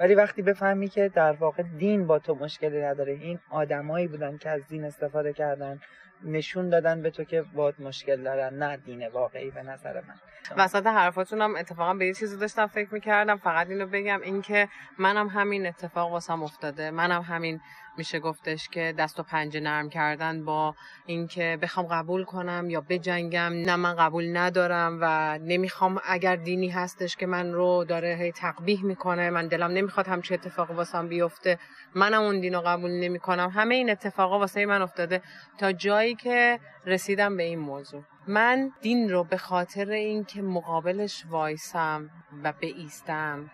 ولی 0.00 0.14
وقتی 0.14 0.42
بفهمی 0.42 0.88
که 0.88 1.08
در 1.08 1.32
واقع 1.32 1.62
دین 1.62 2.06
با 2.06 2.18
تو 2.18 2.34
مشکلی 2.34 2.82
نداره 2.82 3.12
این 3.12 3.38
آدمایی 3.50 4.08
بودن 4.08 4.38
که 4.38 4.50
از 4.50 4.66
دین 4.68 4.84
استفاده 4.84 5.32
کردن 5.32 5.80
نشون 6.24 6.68
دادن 6.68 7.02
به 7.02 7.10
تو 7.10 7.24
که 7.24 7.42
باد 7.42 7.74
مشکل 7.80 8.22
دارن 8.22 8.54
نه 8.54 8.76
دین 8.76 9.08
واقعی 9.08 9.50
به 9.50 9.62
نظر 9.62 9.94
من. 9.94 10.14
وسط 10.56 10.86
حرفاتون 10.86 11.40
هم 11.40 11.56
اتفاقا 11.56 11.94
به 11.94 12.06
یه 12.06 12.14
چیزی 12.14 12.36
داشتم 12.36 12.66
فکر 12.66 12.94
می‌کردم. 12.94 13.36
فقط 13.36 13.70
اینو 13.70 13.86
بگم 13.86 14.20
اینکه 14.20 14.68
منم 14.98 15.28
همین 15.28 15.66
اتفاق 15.66 16.12
واسم 16.12 16.42
افتاده. 16.42 16.90
منم 16.90 17.22
همین 17.22 17.60
میشه 17.96 18.20
گفتش 18.20 18.68
که 18.68 18.94
دست 18.98 19.20
و 19.20 19.22
پنجه 19.22 19.60
نرم 19.60 19.88
کردن 19.88 20.44
با 20.44 20.74
اینکه 21.06 21.58
بخوام 21.62 21.86
قبول 21.86 22.24
کنم 22.24 22.70
یا 22.70 22.80
بجنگم. 22.80 23.52
نه 23.52 23.76
من 23.76 23.96
قبول 23.96 24.36
ندارم 24.36 24.98
و 25.00 25.38
نمی‌خوام 25.38 26.00
اگر 26.04 26.36
دینی 26.36 26.68
هستش 26.68 27.16
که 27.16 27.26
من 27.26 27.52
رو 27.52 27.84
داره 27.84 28.16
هی 28.20 28.32
تقبیح 28.32 28.84
می‌کنه 28.84 29.30
من 29.30 29.48
دلم 29.48 29.70
نمی‌خواد 29.70 30.08
همچین 30.08 30.38
اتفاق 30.38 30.70
واسم 30.70 31.08
بیفته. 31.08 31.58
منم 31.94 32.22
اون 32.22 32.40
دینو 32.40 32.60
قبول 32.60 32.90
نمی‌کنم. 32.90 33.50
همه 33.54 33.74
این 33.74 33.90
اتفاقا 33.90 34.38
واسه 34.38 34.66
من 34.66 34.82
افتاده. 34.82 35.22
تا 35.58 35.72
جایی 35.72 36.14
که 36.14 36.60
رسیدم 36.86 37.36
به 37.36 37.42
این 37.42 37.58
موضوع. 37.58 38.02
من 38.26 38.72
دین 38.82 39.10
رو 39.10 39.24
به 39.24 39.36
خاطر 39.36 39.90
اینکه 39.90 40.42
مقابلش 40.42 41.24
وایسم 41.30 42.10
و 42.44 42.52
ایستم 42.60 43.50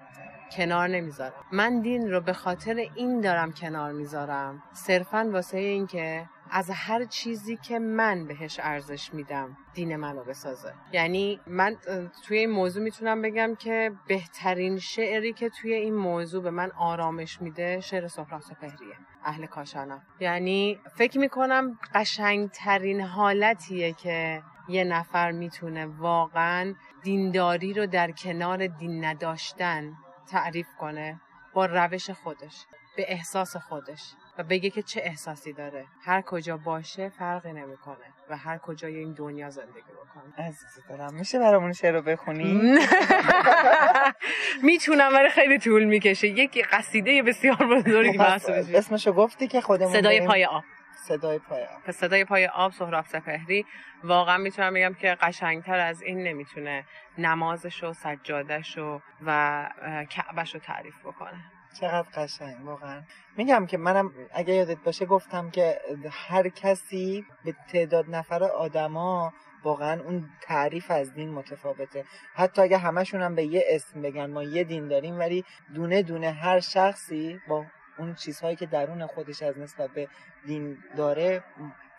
کنار 0.52 0.88
نمی‌ذارم. 0.88 1.44
من 1.52 1.80
دین 1.80 2.10
رو 2.10 2.20
به 2.20 2.32
خاطر 2.32 2.74
این 2.94 3.20
دارم 3.20 3.52
کنار 3.52 3.92
می‌ذارم. 3.92 4.62
صرفا 4.72 5.30
واسه 5.32 5.58
اینکه 5.58 6.28
از 6.50 6.70
هر 6.70 7.04
چیزی 7.04 7.56
که 7.56 7.78
من 7.78 8.26
بهش 8.26 8.60
ارزش 8.62 9.14
میدم 9.14 9.56
دین 9.74 9.96
منو 9.96 10.24
بسازه. 10.24 10.72
یعنی 10.92 11.40
من 11.46 11.76
توی 12.26 12.38
این 12.38 12.50
موضوع 12.50 12.82
می‌تونم 12.82 13.22
بگم 13.22 13.54
که 13.54 13.92
بهترین 14.06 14.78
شعری 14.78 15.32
که 15.32 15.48
توی 15.48 15.74
این 15.74 15.94
موضوع 15.94 16.42
به 16.42 16.50
من 16.50 16.70
آرامش 16.70 17.42
میده 17.42 17.80
شعر 17.80 18.08
سهراب 18.08 18.40
سپهریه 18.40 18.96
اهل 19.24 19.46
کاشانم 19.46 20.02
یعنی 20.20 20.80
فکر 20.96 21.18
می‌کنم 21.18 21.78
قشنگترین 21.94 23.00
حالتیه 23.00 23.92
که 23.92 24.42
یه 24.68 24.84
نفر 24.84 25.32
می‌تونه 25.32 25.86
واقعا 25.86 26.74
دینداری 27.02 27.72
رو 27.72 27.86
در 27.86 28.10
کنار 28.10 28.66
دین 28.66 29.04
نداشتن 29.04 29.92
تعریف 30.30 30.66
کنه 30.80 31.20
با 31.54 31.66
روش 31.66 32.10
خودش 32.10 32.64
به 32.96 33.04
احساس 33.08 33.56
خودش 33.56 34.02
و 34.38 34.42
بگه 34.42 34.70
که 34.70 34.82
چه 34.82 35.00
احساسی 35.04 35.52
داره. 35.52 35.86
هر 36.04 36.22
کجا 36.22 36.56
باشه 36.56 37.08
فرقی 37.08 37.52
نمی‌کنه 37.52 38.06
و 38.30 38.36
هر 38.36 38.58
کجای 38.58 38.96
این 38.96 39.12
دنیا 39.12 39.50
زندگی 39.50 39.92
بکنه. 39.92 40.46
عزیز 40.46 40.80
دارم 40.88 41.14
میشه 41.14 41.38
برامون 41.38 41.72
شعر 41.72 41.94
رو 41.94 42.02
بخونی؟ 42.02 42.60
می‌تونم 44.62 45.14
ولی 45.14 45.28
خیلی 45.28 45.58
طول 45.58 45.84
می‌کشه. 45.84 46.28
یکی 46.28 46.62
قصیده 46.62 47.22
بسیار 47.22 47.56
بزرگی 47.56 48.18
محسوب 48.18 48.54
اسمشو 48.74 49.12
گفتی 49.12 49.48
که 49.48 49.60
خودمون 49.60 49.92
صدای 49.92 50.26
پای 50.26 50.44
آب. 50.44 50.64
صدای 51.08 51.38
پای 51.38 51.62
آب. 51.64 51.90
صدای 51.90 52.24
پای 52.24 52.46
آب 52.46 52.72
سهراب 52.72 53.04
سپهری. 53.04 53.66
واقعا 54.04 54.38
می‌تونم 54.38 54.74
بگم 54.74 54.94
که 54.94 55.14
قشنگتر 55.14 55.78
از 55.78 56.02
این 56.02 56.22
نمی‌تونه 56.22 56.84
نمازش 57.18 57.84
و 57.84 57.92
سجادش 57.92 58.78
و 58.78 59.00
و 59.26 59.68
کعبش 60.10 60.54
رو 60.54 60.60
تعریف 60.60 60.94
بکنه. 61.04 61.44
چقدر 61.80 62.08
قشنگ 62.14 62.64
واقعا. 62.64 63.02
میگم 63.36 63.66
که 63.66 63.78
منم 63.78 64.12
اگه 64.34 64.54
یادت 64.54 64.78
باشه 64.78 65.06
گفتم 65.06 65.50
که 65.50 65.80
هر 66.10 66.48
کسی 66.48 67.26
به 67.44 67.54
تعداد 67.72 68.04
نفر 68.14 68.44
آدما 68.44 69.32
واقعا 69.64 70.02
اون 70.02 70.28
تعریف 70.42 70.90
از 70.90 71.14
دین 71.14 71.30
متفاوته. 71.30 72.04
حتی 72.34 72.62
اگه 72.62 72.78
همشون 72.78 73.22
هم 73.22 73.34
به 73.34 73.44
یه 73.44 73.64
اسم 73.68 74.02
بگن 74.02 74.30
ما 74.30 74.42
یه 74.42 74.64
دین 74.64 74.88
داریم 74.88 75.18
ولی 75.18 75.44
دونه 75.74 76.02
دونه 76.02 76.30
هر 76.30 76.60
شخصی 76.60 77.40
با 77.48 77.64
اون 77.98 78.14
چیزهایی 78.14 78.56
که 78.56 78.66
درون 78.66 79.06
خودش 79.06 79.42
از 79.42 79.58
نسبت 79.58 79.90
به 79.90 80.08
دین 80.46 80.78
داره 80.96 81.44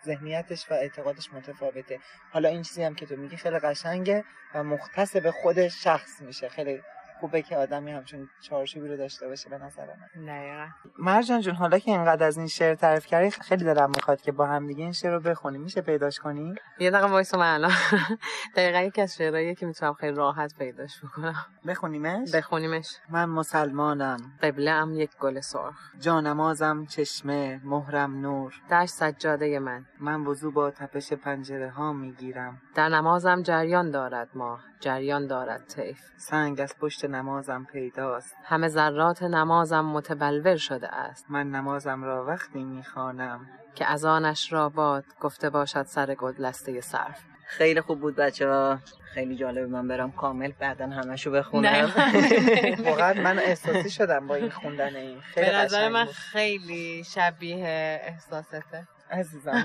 ذهنیتش 0.04 0.70
و 0.70 0.74
اعتقادش 0.74 1.32
متفاوته. 1.32 1.98
حالا 2.32 2.48
این 2.48 2.62
چیزی 2.62 2.82
هم 2.82 2.94
که 2.94 3.06
تو 3.06 3.16
میگی 3.16 3.36
خیلی 3.36 3.58
قشنگه 3.58 4.24
و 4.54 4.64
مختص 4.64 5.16
به 5.16 5.30
خود 5.30 5.68
شخص 5.68 6.20
میشه. 6.20 6.48
خیلی 6.48 6.82
خوبه 7.20 7.42
که 7.42 7.56
آدمی 7.56 7.92
همچون 7.92 8.28
چارچوبی 8.40 8.88
رو 8.88 8.96
داشته 8.96 9.28
باشه 9.28 9.48
به 9.48 9.58
نظر 9.58 9.86
من. 9.86 10.68
مرجان 10.98 11.40
جون 11.40 11.54
حالا 11.54 11.78
که 11.78 11.90
اینقدر 11.90 12.26
از 12.26 12.38
این 12.38 12.46
شعر 12.46 12.74
تعریف 12.74 13.06
کردی 13.06 13.30
خیلی 13.30 13.64
دلم 13.64 13.90
می‌خواد 13.96 14.20
که 14.20 14.32
با 14.32 14.46
هم 14.46 14.66
دیگه 14.66 14.82
این 14.82 14.92
شعر 14.92 15.12
رو 15.12 15.20
بخونیم. 15.20 15.60
میشه 15.60 15.80
پیداش 15.80 16.20
کنی؟ 16.20 16.54
یه 16.78 16.90
دقیقه 16.90 17.06
وایس 17.06 17.34
من 17.34 17.54
الان. 17.54 17.72
دقیقا 18.56 18.78
یکی 18.78 19.02
از 19.02 19.16
که 19.16 19.66
می‌تونم 19.66 19.92
خیلی 19.92 20.16
راحت 20.16 20.54
پیداش 20.58 21.04
بکنم. 21.04 21.34
بخونیمش؟ 21.66 22.34
بخونیمش. 22.34 22.96
من 23.08 23.24
مسلمانم. 23.24 24.18
قبله 24.42 24.70
ام 24.70 24.94
یک 24.94 25.10
گل 25.20 25.40
سرخ. 25.40 25.78
جانمازم 26.00 26.86
چشمه 26.86 27.60
مهرم 27.64 28.20
نور. 28.20 28.54
در 28.70 28.86
سجاده 28.86 29.58
من. 29.58 29.86
من 30.00 30.24
وضو 30.24 30.50
با 30.50 30.70
تپش 30.70 31.12
پنجره 31.12 31.70
ها 31.70 31.92
می‌گیرم. 31.92 32.62
در 32.74 32.88
نمازم 32.88 33.42
جریان 33.42 33.90
دارد 33.90 34.28
ماه. 34.34 34.60
جریان 34.80 35.26
دارد 35.26 35.66
طیف. 35.66 36.00
سنگ 36.16 36.60
از 36.60 36.78
پشت 36.80 37.04
نمازم 37.08 37.66
پیداست. 37.72 38.36
همه 38.44 38.68
ذرات 38.68 39.22
نمازم 39.22 39.84
متبلور 39.84 40.56
شده 40.56 40.94
است. 40.94 41.26
من 41.28 41.50
نمازم 41.50 42.04
را 42.04 42.24
وقتی 42.24 42.64
می‌خوانم. 42.64 43.40
که 43.74 43.86
از 43.86 44.04
آنش 44.04 44.52
را 44.52 44.68
باد 44.68 45.04
گفته 45.20 45.50
باشد 45.50 45.82
سر 45.82 46.14
گل 46.14 46.32
لسته 46.38 46.80
صرف. 46.80 47.20
خیلی 47.46 47.80
خوب 47.80 48.00
بود 48.00 48.16
بچه 48.16 48.48
ها. 48.48 48.78
خیلی 49.14 49.36
جالب 49.36 49.68
من 49.68 49.88
برم 49.88 50.12
کامل 50.12 50.52
بعدا 50.60 50.86
همشو 50.86 51.30
بخونم. 51.30 51.92
واقعا 52.86 53.14
من 53.22 53.38
احساسی 53.38 53.90
شدم 53.90 54.26
با 54.26 54.34
این 54.34 54.50
خوندن 54.50 54.96
این. 54.96 55.20
خیلی 55.20 55.46
به 55.46 55.56
نظر 55.56 55.88
من 55.88 56.06
خیلی 56.06 57.04
شبیه 57.04 58.00
احساسته. 58.02 58.88
عزیزم 59.10 59.64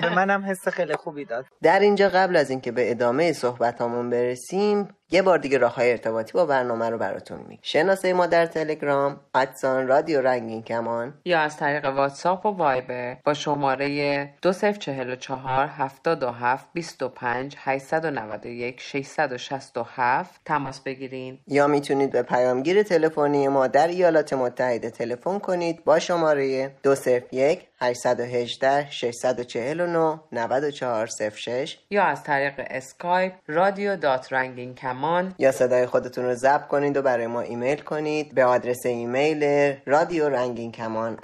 به 0.00 0.14
منم 0.14 0.44
حس 0.44 0.68
خیلی 0.68 0.96
خوبی 0.96 1.24
داد. 1.24 1.46
در 1.62 1.80
اینجا 1.80 2.08
قبل 2.08 2.36
از 2.36 2.50
اینکه 2.50 2.72
به 2.72 2.90
ادامه 2.90 3.32
صحبت 3.32 3.78
برسیم 3.82 4.88
یه 5.12 5.22
بار 5.22 5.38
دیگه 5.38 5.58
راه 5.58 5.74
های 5.74 5.90
ارتباطی 5.90 6.32
با 6.32 6.46
برنامه 6.46 6.90
رو 6.90 6.98
براتون 6.98 7.38
میگم. 7.48 7.60
شناسه 7.62 8.12
ما 8.12 8.26
در 8.26 8.46
تلگرام 8.46 9.20
ادسان 9.34 9.86
رادیو 9.86 10.20
رنگین 10.20 10.62
کمان. 10.62 11.14
یا 11.24 11.40
از 11.40 11.56
طریق 11.56 11.84
واتساپ 11.84 12.46
و 12.46 12.48
وایبر 12.48 13.16
با 13.24 13.34
شماره 13.34 14.34
2044 14.42 15.66
77 15.66 16.68
25 16.72 17.56
891 17.58 18.80
667 18.80 20.40
تماس 20.44 20.80
بگیرین. 20.80 21.38
یا 21.46 21.66
می‌تونید 21.66 22.12
به 22.12 22.22
پیامگیر 22.22 22.82
تلفنی 22.82 23.48
ما 23.48 23.66
در 23.66 23.88
ایالات 23.88 24.32
متحده 24.32 24.90
تلفن 24.90 25.38
کنید 25.38 25.84
با 25.84 25.98
شماره 25.98 26.72
201 26.82 27.66
818 27.80 28.90
649 28.90 30.20
9406 30.32 31.78
یا 31.90 32.04
از 32.04 32.22
طریق 32.22 32.54
اسکایپ 32.70 33.32
رادیو 33.46 33.96
dot 33.96 34.32
رنگین 34.32 34.74
کمان. 34.74 34.99
یا 35.38 35.52
صدای 35.52 35.86
خودتون 35.86 36.24
رو 36.24 36.34
ضبط 36.34 36.66
کنید 36.66 36.96
و 36.96 37.02
برای 37.02 37.26
ما 37.26 37.40
ایمیل 37.40 37.78
کنید. 37.80 38.34
به 38.34 38.44
آدرس 38.44 38.86
ایمیل 38.86 39.74
رادیو 39.86 40.28
رنگین 40.28 40.72
کمان 40.72 41.16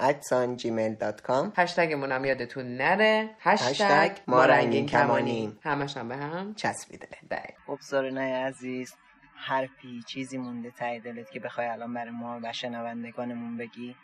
gmail.com 0.57 1.51
هشتگمون 1.57 2.11
هم 2.11 2.25
یادتون 2.25 2.77
نره. 2.77 3.29
هشتگ 3.39 4.11
ما 4.27 4.45
رنگین 4.45 4.85
کمانیم 4.85 5.59
همش 5.63 5.97
هم 5.97 6.07
به 6.09 6.15
هم 6.15 6.53
چسبیده 6.53 7.07
بله. 7.29 7.53
خب 7.67 7.95
نه 7.95 8.45
عزیز 8.45 8.93
حرفی 9.35 10.03
چیزی 10.07 10.37
مونده 10.37 10.71
تای 10.71 10.99
دلت 10.99 11.31
که 11.31 11.39
بخوای 11.39 11.67
الان 11.67 11.93
برای 11.93 12.11
ما 12.11 12.39
و 12.43 12.53
شنوندگانمون 12.53 13.57
بگی. 13.57 13.95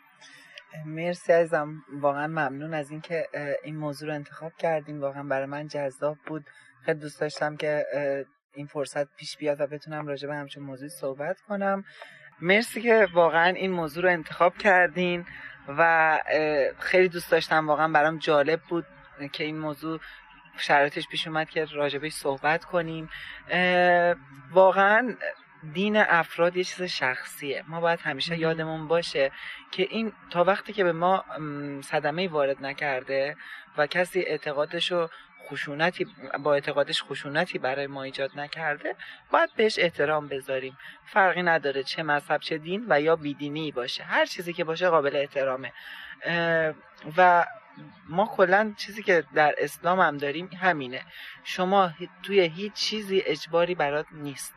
مرسی 0.86 1.32
عزیزم. 1.32 1.82
واقعا 2.00 2.26
ممنون 2.26 2.74
از 2.74 2.90
اینکه 2.90 3.28
این 3.64 3.76
موضوع 3.76 4.08
رو 4.08 4.14
انتخاب 4.14 4.52
کردیم. 4.58 5.00
واقعا 5.00 5.22
برای 5.22 5.46
من 5.46 5.68
جذاب 5.68 6.16
بود. 6.26 6.44
خیلی 6.84 6.98
دوست 6.98 7.20
داشتم 7.20 7.56
که 7.56 7.86
این 8.54 8.66
فرصت 8.66 9.16
پیش 9.16 9.36
بیاد 9.36 9.60
و 9.60 9.66
بتونم 9.66 10.06
راجع 10.06 10.28
به 10.28 10.34
همچون 10.34 10.62
موضوعی 10.62 10.88
صحبت 10.88 11.40
کنم. 11.40 11.84
مرسی 12.40 12.82
که 12.82 13.08
واقعا 13.12 13.48
این 13.48 13.70
موضوع 13.70 14.02
رو 14.02 14.10
انتخاب 14.10 14.58
کردین 14.58 15.26
و 15.68 16.18
خیلی 16.78 17.08
دوست 17.08 17.30
داشتم 17.30 17.68
واقعا 17.68 17.88
برام 17.88 18.18
جالب 18.18 18.60
بود 18.68 18.86
که 19.32 19.44
این 19.44 19.58
موضوع 19.58 20.00
شرایطش 20.56 21.08
پیش 21.08 21.26
اومد 21.26 21.50
که 21.50 21.64
راجبش 21.64 22.12
صحبت 22.12 22.64
کنیم. 22.64 23.10
واقعا 24.50 25.16
دین 25.72 25.96
افراد 25.96 26.56
یه 26.56 26.64
چیز 26.64 26.82
شخصیه. 26.82 27.64
ما 27.68 27.80
باید 27.80 28.00
همیشه 28.00 28.38
یادمون 28.38 28.88
باشه 28.88 29.30
که 29.70 29.82
این 29.90 30.12
تا 30.30 30.44
وقتی 30.44 30.72
که 30.72 30.84
به 30.84 30.92
ما 30.92 31.24
صدمه 31.82 32.28
وارد 32.28 32.64
نکرده 32.64 33.36
و 33.78 33.86
کسی 33.86 34.20
اعتقادش 34.20 34.92
رو 34.92 35.10
خشونتی 35.50 36.06
با 36.42 36.54
اعتقادش 36.54 37.02
خشونتی 37.02 37.58
برای 37.58 37.86
ما 37.86 38.02
ایجاد 38.02 38.30
نکرده 38.36 38.96
باید 39.30 39.50
بهش 39.56 39.78
احترام 39.78 40.28
بذاریم. 40.28 40.78
فرقی 41.06 41.42
نداره 41.42 41.82
چه 41.82 42.02
مذهب 42.02 42.40
چه 42.40 42.58
دین 42.58 42.86
و 42.88 43.00
یا 43.00 43.16
بیدینی 43.16 43.72
باشه. 43.72 44.04
هر 44.04 44.26
چیزی 44.26 44.52
که 44.52 44.64
باشه 44.64 44.88
قابل 44.88 45.16
احترامه. 45.16 45.72
و 47.16 47.46
ما 48.08 48.26
کلا 48.26 48.74
چیزی 48.76 49.02
که 49.02 49.24
در 49.34 49.54
اسلام 49.58 50.00
هم 50.00 50.16
داریم 50.16 50.46
همینه. 50.46 51.02
شما 51.44 51.90
توی 52.22 52.40
هیچ 52.40 52.72
چیزی 52.72 53.22
اجباری 53.26 53.74
برات 53.74 54.06
نیست. 54.12 54.54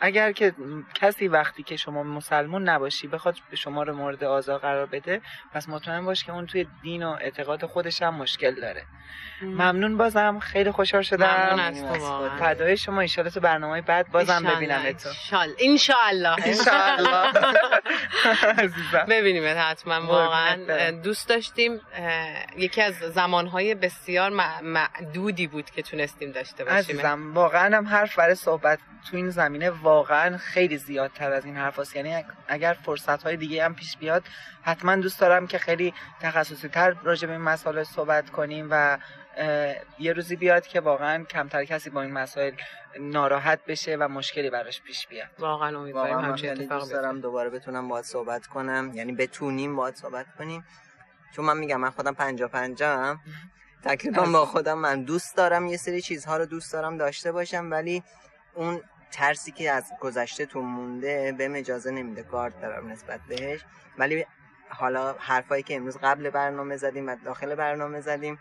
اگر 0.00 0.32
که 0.32 0.54
کسی 0.94 1.28
وقتی 1.28 1.62
که 1.62 1.76
شما 1.76 2.02
مسلمون 2.02 2.68
نباشی 2.68 3.06
بخواد 3.06 3.36
شما 3.54 3.82
رو 3.82 3.96
مورد 3.96 4.24
آزار 4.24 4.58
قرار 4.58 4.86
بده 4.86 5.20
پس 5.52 5.68
مطمئن 5.68 6.04
باش 6.04 6.24
که 6.24 6.32
اون 6.32 6.46
توی 6.46 6.66
دین 6.82 7.02
و 7.02 7.10
اعتقاد 7.10 7.66
خودش 7.66 8.02
هم 8.02 8.14
مشکل 8.14 8.54
داره. 8.60 8.84
ممنون 9.42 9.96
بازم. 9.96 10.38
خیلی 10.38 10.70
خوشحال 10.70 11.02
شدم. 11.02 11.26
ممنون 11.26 11.60
از 11.60 11.84
فدای 12.40 12.76
شما. 12.76 13.00
ایشالا 13.00 13.30
تو 13.30 13.40
برنامه 13.40 13.80
بعد 13.80 14.10
بازم 14.10 14.44
ببینم 14.44 14.92
تو 14.92 15.08
انشالله. 15.58 16.36
انشالله. 16.46 17.32
ببینیم 19.10 19.54
حتما. 19.58 20.06
واقعا 20.06 20.90
دوست 20.90 21.28
داشتیم. 21.28 21.80
یکی 22.56 22.82
از 22.82 22.94
زمانهای 22.94 23.74
بسیار 23.74 24.30
معدودی 24.62 25.46
بود 25.46 25.70
که 25.70 25.82
تونستیم 25.82 26.32
داشته 26.32 26.64
باشیم. 26.64 26.78
عزیزم 26.78 27.34
واقعا 27.34 27.76
هم 27.76 27.88
حرف 27.88 28.18
برای 28.18 28.34
صحبت 28.34 28.78
تو 29.10 29.16
این 29.16 29.30
زمینه 29.30 29.70
واقعا 29.90 30.36
خیلی 30.36 30.78
زیادتر 30.78 31.32
از 31.32 31.44
این 31.44 31.56
حرف 31.56 31.78
هست. 31.78 31.96
یعنی 31.96 32.24
اگر 32.48 32.76
فرصت 32.84 33.22
های 33.22 33.36
دیگه 33.36 33.64
هم 33.64 33.74
پیش 33.74 33.96
بیاد 33.96 34.22
حتما 34.62 34.96
دوست 34.96 35.20
دارم 35.20 35.46
که 35.46 35.58
خیلی 35.58 35.94
تخصصی 36.20 36.68
تر 36.68 36.90
راجع 37.02 37.26
به 37.26 37.32
این 37.32 37.42
مسائل 37.42 37.82
صحبت 37.84 38.30
کنیم 38.30 38.68
و 38.70 38.98
یه 39.98 40.12
روزی 40.12 40.36
بیاد 40.36 40.66
که 40.66 40.80
واقعا 40.80 41.24
کمتر 41.24 41.64
کسی 41.64 41.90
با 41.90 42.02
این 42.02 42.12
مسائل 42.12 42.52
ناراحت 43.00 43.64
بشه 43.64 43.96
و 43.96 44.08
مشکلی 44.08 44.50
براش 44.50 44.82
پیش 44.82 45.06
بیاد. 45.06 45.28
واقعا 45.38 45.78
امیدواریم 45.78 46.18
همچین 46.18 46.50
اتفاق 46.50 46.80
دوست 46.80 46.92
دارم 46.92 47.20
دوباره 47.20 47.50
بتونم 47.50 47.88
باهات 47.88 48.04
صحبت 48.04 48.46
کنم. 48.46 48.90
یعنی 48.94 49.12
بتونیم 49.12 49.76
باهات 49.76 49.94
صحبت 49.96 50.26
کنیم. 50.38 50.64
چون 51.36 51.44
من 51.44 51.58
میگم 51.58 51.80
من 51.80 51.90
خودم 51.90 52.14
پنجا 52.14 52.48
پنجا 52.48 52.98
هم 52.98 53.20
تقریبا 53.84 54.22
با 54.26 54.46
خودم 54.46 54.78
من 54.78 55.04
دوست 55.04 55.36
دارم 55.36 55.66
یه 55.66 55.76
سری 55.76 56.00
چیزها 56.00 56.36
رو 56.36 56.46
دوست 56.46 56.72
دارم 56.72 56.96
داشته 56.96 57.32
باشم 57.32 57.70
ولی 57.70 58.02
اون 58.54 58.82
ترسی 59.10 59.52
که 59.52 59.70
از 59.70 59.92
گذشته 60.00 60.46
تو 60.46 60.60
مونده 60.60 61.34
به 61.38 61.58
اجازه 61.58 61.90
نمیده 61.90 62.22
گارد 62.22 62.60
دارم 62.60 62.88
نسبت 62.88 63.20
بهش. 63.28 63.64
ولی 63.98 64.26
حالا 64.68 65.12
حرفایی 65.18 65.62
که 65.62 65.76
امروز 65.76 65.98
قبل 66.02 66.30
برنامه 66.30 66.76
زدیم 66.76 67.08
و 67.08 67.16
داخل 67.24 67.54
برنامه 67.54 68.00
زدیم 68.00 68.38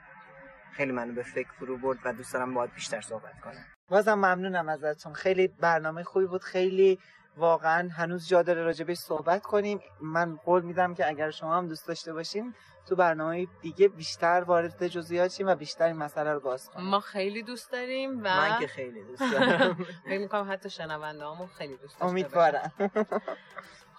خیلی 0.72 0.92
منو 0.92 1.14
به 1.14 1.24
فکر 1.24 1.52
فرو 1.60 1.78
برد 1.78 1.98
و 2.06 2.14
دوست 2.14 2.34
دارم 2.34 2.54
باید 2.54 2.74
بیشتر 2.74 3.02
صحبت 3.02 3.40
کنم. 3.42 3.66
بازم 3.90 4.14
ممنونم 4.14 4.70
ازتون. 4.70 5.14
خیلی 5.14 5.48
برنامه 5.48 6.04
خوبی 6.04 6.26
بود. 6.26 6.44
خیلی 6.44 7.00
واقعا 7.40 7.90
هنوز 7.90 8.28
جا 8.28 8.42
داره 8.42 8.64
راجبش 8.64 8.98
صحبت 8.98 9.42
کنیم. 9.44 9.80
من 10.02 10.36
قول 10.36 10.62
میدم 10.62 10.94
که 10.94 11.08
اگر 11.08 11.32
شما 11.32 11.58
هم 11.58 11.68
دوست 11.68 11.88
داشته 11.88 12.14
باشین 12.14 12.54
تو 12.86 12.96
برنامه 12.96 13.48
دیگه 13.62 13.88
بیشتر 13.88 14.44
وارد 14.48 14.88
جزئیات 14.88 15.32
شیم 15.32 15.48
و 15.48 15.56
بیشتر 15.56 15.86
این 15.86 15.96
مسئله 15.96 16.34
رو 16.34 16.40
باز 16.40 16.70
کنیم. 16.70 16.88
ما 16.88 17.00
خیلی 17.00 17.44
دوست 17.44 17.72
داریم 17.72 18.20
و 18.20 18.22
من 18.24 18.60
که 18.60 18.68
خیلی 18.68 19.04
دوست 19.04 19.22
دارم. 19.34 19.86
فکر 20.06 20.18
می‌کنم 20.20 20.52
حتی 20.52 20.70
شنونده 20.70 21.26
هامون 21.26 21.48
خیلی 21.58 21.78
دوست 21.78 21.94
داشته 21.94 22.06
امیدوارم. 22.06 22.72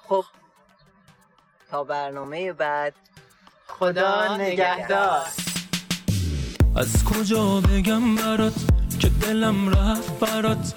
خب 0.08 0.24
تا 1.70 1.84
برنامه 1.84 2.52
بعد 2.52 2.94
خدا 3.66 4.36
نگهدار. 4.36 5.26
از 6.76 7.04
کجا 7.04 7.60
بگم 7.60 8.16
برات 8.16 8.54
که 9.00 9.08
دلم 9.08 9.68
رفت 9.68 10.20
برات؟ 10.20 10.74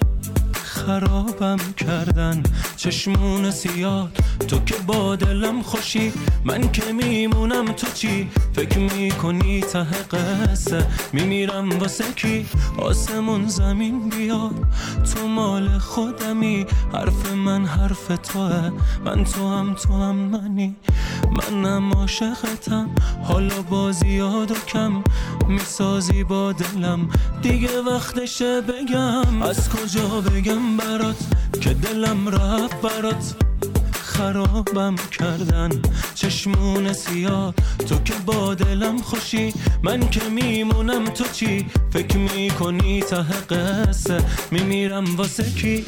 خرابم 0.86 1.56
کردن. 1.76 2.42
چشمون 2.76 3.50
سیاد. 3.50 4.18
تو 4.48 4.58
که 4.64 4.74
با 4.86 5.16
دلم 5.16 5.62
خوشی 5.62 6.12
من 6.44 6.72
که 6.72 6.92
میمونم 6.92 7.64
تو 7.64 7.86
چی؟ 7.94 8.30
فکر 8.52 8.78
می‌کنی 8.78 9.60
ته 9.60 9.84
قصه 9.84 10.86
میمیرم 11.12 11.78
واسه 11.78 12.04
کی؟ 12.16 12.46
آسمون 12.78 13.48
زمین 13.48 14.08
بیاد 14.08 14.54
تو 15.14 15.28
مال 15.28 15.78
خودمی 15.78 16.66
حرف 16.92 17.32
من 17.32 17.66
حرف 17.66 18.06
توه. 18.06 18.70
من 19.04 19.24
تو 19.24 19.48
هم 19.48 19.74
تو 19.74 19.92
هم 19.92 20.14
منی. 20.14 20.76
منم 21.34 21.92
عاشقتم. 21.92 22.90
حالا 23.24 23.62
با 23.62 23.92
زیاد 23.92 24.50
و 24.50 24.54
کم 24.54 25.04
می‌سازی 25.48 26.24
با 26.24 26.52
دلم. 26.52 27.08
دیگه 27.42 27.82
وقتشه 27.82 28.60
بگم. 28.60 29.42
از 29.42 29.68
کجا 29.68 30.20
بگم 30.20 30.76
برات 30.76 31.16
که 31.60 31.70
دلم 31.70 32.28
رفت 32.28 32.80
برات. 32.80 33.34
خرابم 34.02 34.94
کردن 35.18 35.70
چشمون 36.14 36.92
سیاه. 36.92 37.54
تو 37.88 37.98
که 38.04 38.14
با 38.26 38.54
دلم 38.54 38.98
خوشی 38.98 39.52
من 39.82 40.10
که 40.10 40.20
میمونم 40.28 41.04
تو 41.04 41.24
چی؟ 41.32 41.66
فکر 41.90 42.18
می‌کنی 42.18 43.00
ته 43.02 43.22
قصه 43.50 44.18
میمیرم 44.50 45.16
واسه 45.16 45.50
کی؟ 45.50 45.84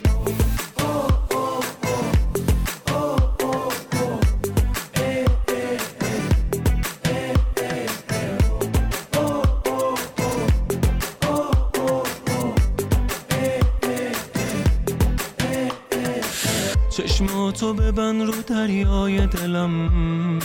تو 17.67 17.75
ببن 17.75 18.21
رو 18.21 18.43
دریای 18.47 19.27
دلم. 19.27 20.39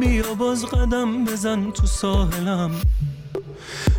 بیا 0.00 0.34
باز 0.34 0.66
قدم 0.66 1.24
بزن 1.24 1.70
تو 1.70 1.86
ساحلم. 1.86 2.70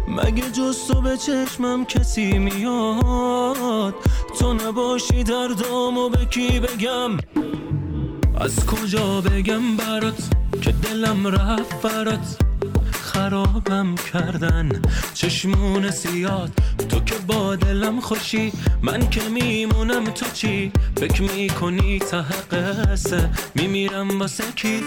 مگه 0.07 0.51
جز 0.51 0.87
تو 0.87 1.01
به 1.01 1.17
چشمم 1.17 1.85
کسی 1.85 2.37
میاد؟ 2.37 3.93
تو 4.39 4.53
نباشی 4.53 5.23
در 5.23 5.47
و 5.97 6.09
به 6.09 6.25
کی 6.25 6.59
بگم؟ 6.59 7.11
از 8.37 8.65
کجا 8.65 9.21
بگم 9.21 9.77
برات 9.77 10.29
که 10.61 10.71
دلم 10.71 11.27
رفت 11.27 11.81
برات؟ 11.81 12.44
خرابم 13.15 13.95
کردن. 13.95 14.69
چشمون 15.13 15.91
سیاد 15.91 16.51
تو 16.89 16.99
که 16.99 17.15
با 17.27 17.55
دلم 17.55 17.99
خوشی 17.99 18.51
من 18.81 19.09
که 19.09 19.21
میمونم 19.33 20.03
تو 20.03 20.25
چی؟ 20.33 20.71
فکر 20.97 21.21
می‌کنی 21.21 21.99
ته 21.99 22.21
قصه. 22.51 23.29
میمیرم 23.55 24.19
واسه 24.19 24.43
کی؟ 24.55 24.83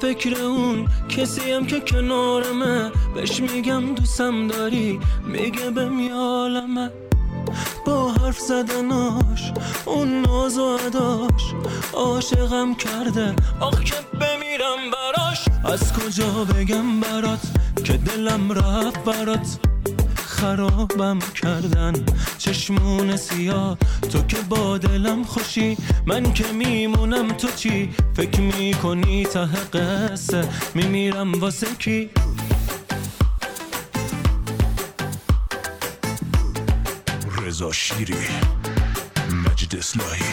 فکر 0.00 0.42
اون 0.42 0.88
کسی 1.08 1.52
هم 1.52 1.66
که 1.66 1.80
کنارمه. 1.80 2.90
بهش 3.14 3.40
میگم 3.40 3.94
دوستم 3.94 4.46
داری؟ 4.46 5.00
میگه 5.26 5.70
به 5.70 5.88
میالمه. 5.88 6.90
با 7.86 8.12
حرف 8.12 8.38
زدناش 8.38 9.52
اون 9.84 10.22
ناز 10.22 10.58
و 10.58 10.76
عداش 10.76 11.54
عاشقم 11.92 12.74
کرده. 12.74 13.34
آخ 13.60 13.82
که 13.82 13.94
بمیرم 14.12 14.90
براش. 14.92 15.44
از 15.64 15.92
کجا 15.92 16.44
بگم 16.44 17.00
برات 17.00 17.40
که 17.84 17.92
دلم 17.92 18.52
رفت 18.52 19.04
برات؟ 19.04 19.69
خرابم 20.40 21.18
کردن. 21.34 21.92
چشمون 22.38 23.16
سیاه. 23.16 23.78
تو 24.12 24.22
که 24.22 24.36
با 24.48 24.78
دلم 24.78 25.24
خوشی. 25.24 25.76
من 26.06 26.32
که 26.32 26.44
میمونم 26.52 27.28
تو 27.28 27.48
چی؟ 27.56 27.90
فکر 28.16 28.40
می‌کنی 28.40 29.24
ته 29.24 29.46
قصه 29.46 30.48
میمیرم 30.74 31.32
واسه 31.32 31.66
کی؟ 31.78 32.10
رضا 37.46 37.72
شیری 37.72 38.14
مجد 39.46 39.76
اصلاحی 39.76 40.24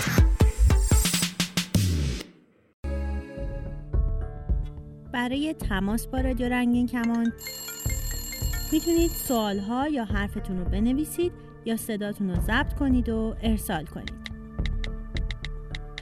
برای 5.14 5.54
تماس 5.54 6.08
با 6.08 6.20
رادیو 6.22 6.50
رنگین 6.50 6.88
کمان. 6.88 7.34
می‌تونید 8.72 9.12
سوالها 9.12 9.88
یا 9.88 10.06
حرفتون 10.06 10.58
رو 10.60 10.66
بنویسید 10.66 11.32
یا 11.66 11.78
صداتون 11.78 12.30
رو 12.30 12.36
ضبط 12.36 12.74
کنید 12.74 13.10
و 13.10 13.36
ارسال 13.44 13.86
کنید. 13.86 14.14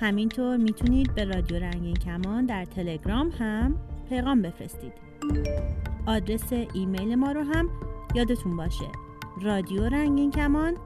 همینطور 0.02 0.58
می‌تونید 0.58 1.16
به 1.16 1.24
رادیو 1.24 1.60
رنگین 1.60 1.94
کمان 1.94 2.46
در 2.46 2.66
تلگرام 2.66 3.30
هم 3.30 3.76
پیغام 4.10 4.42
بفرستید. 4.42 4.94
آدرس 6.06 6.54
ایمیل 6.74 7.16
ما 7.16 7.32
رو 7.32 7.44
هم 7.44 7.70
یادتون 8.16 8.58
باشه. 8.58 8.88
رادیو 9.42 9.84
رنگین 9.84 10.32
کمان 10.32 10.78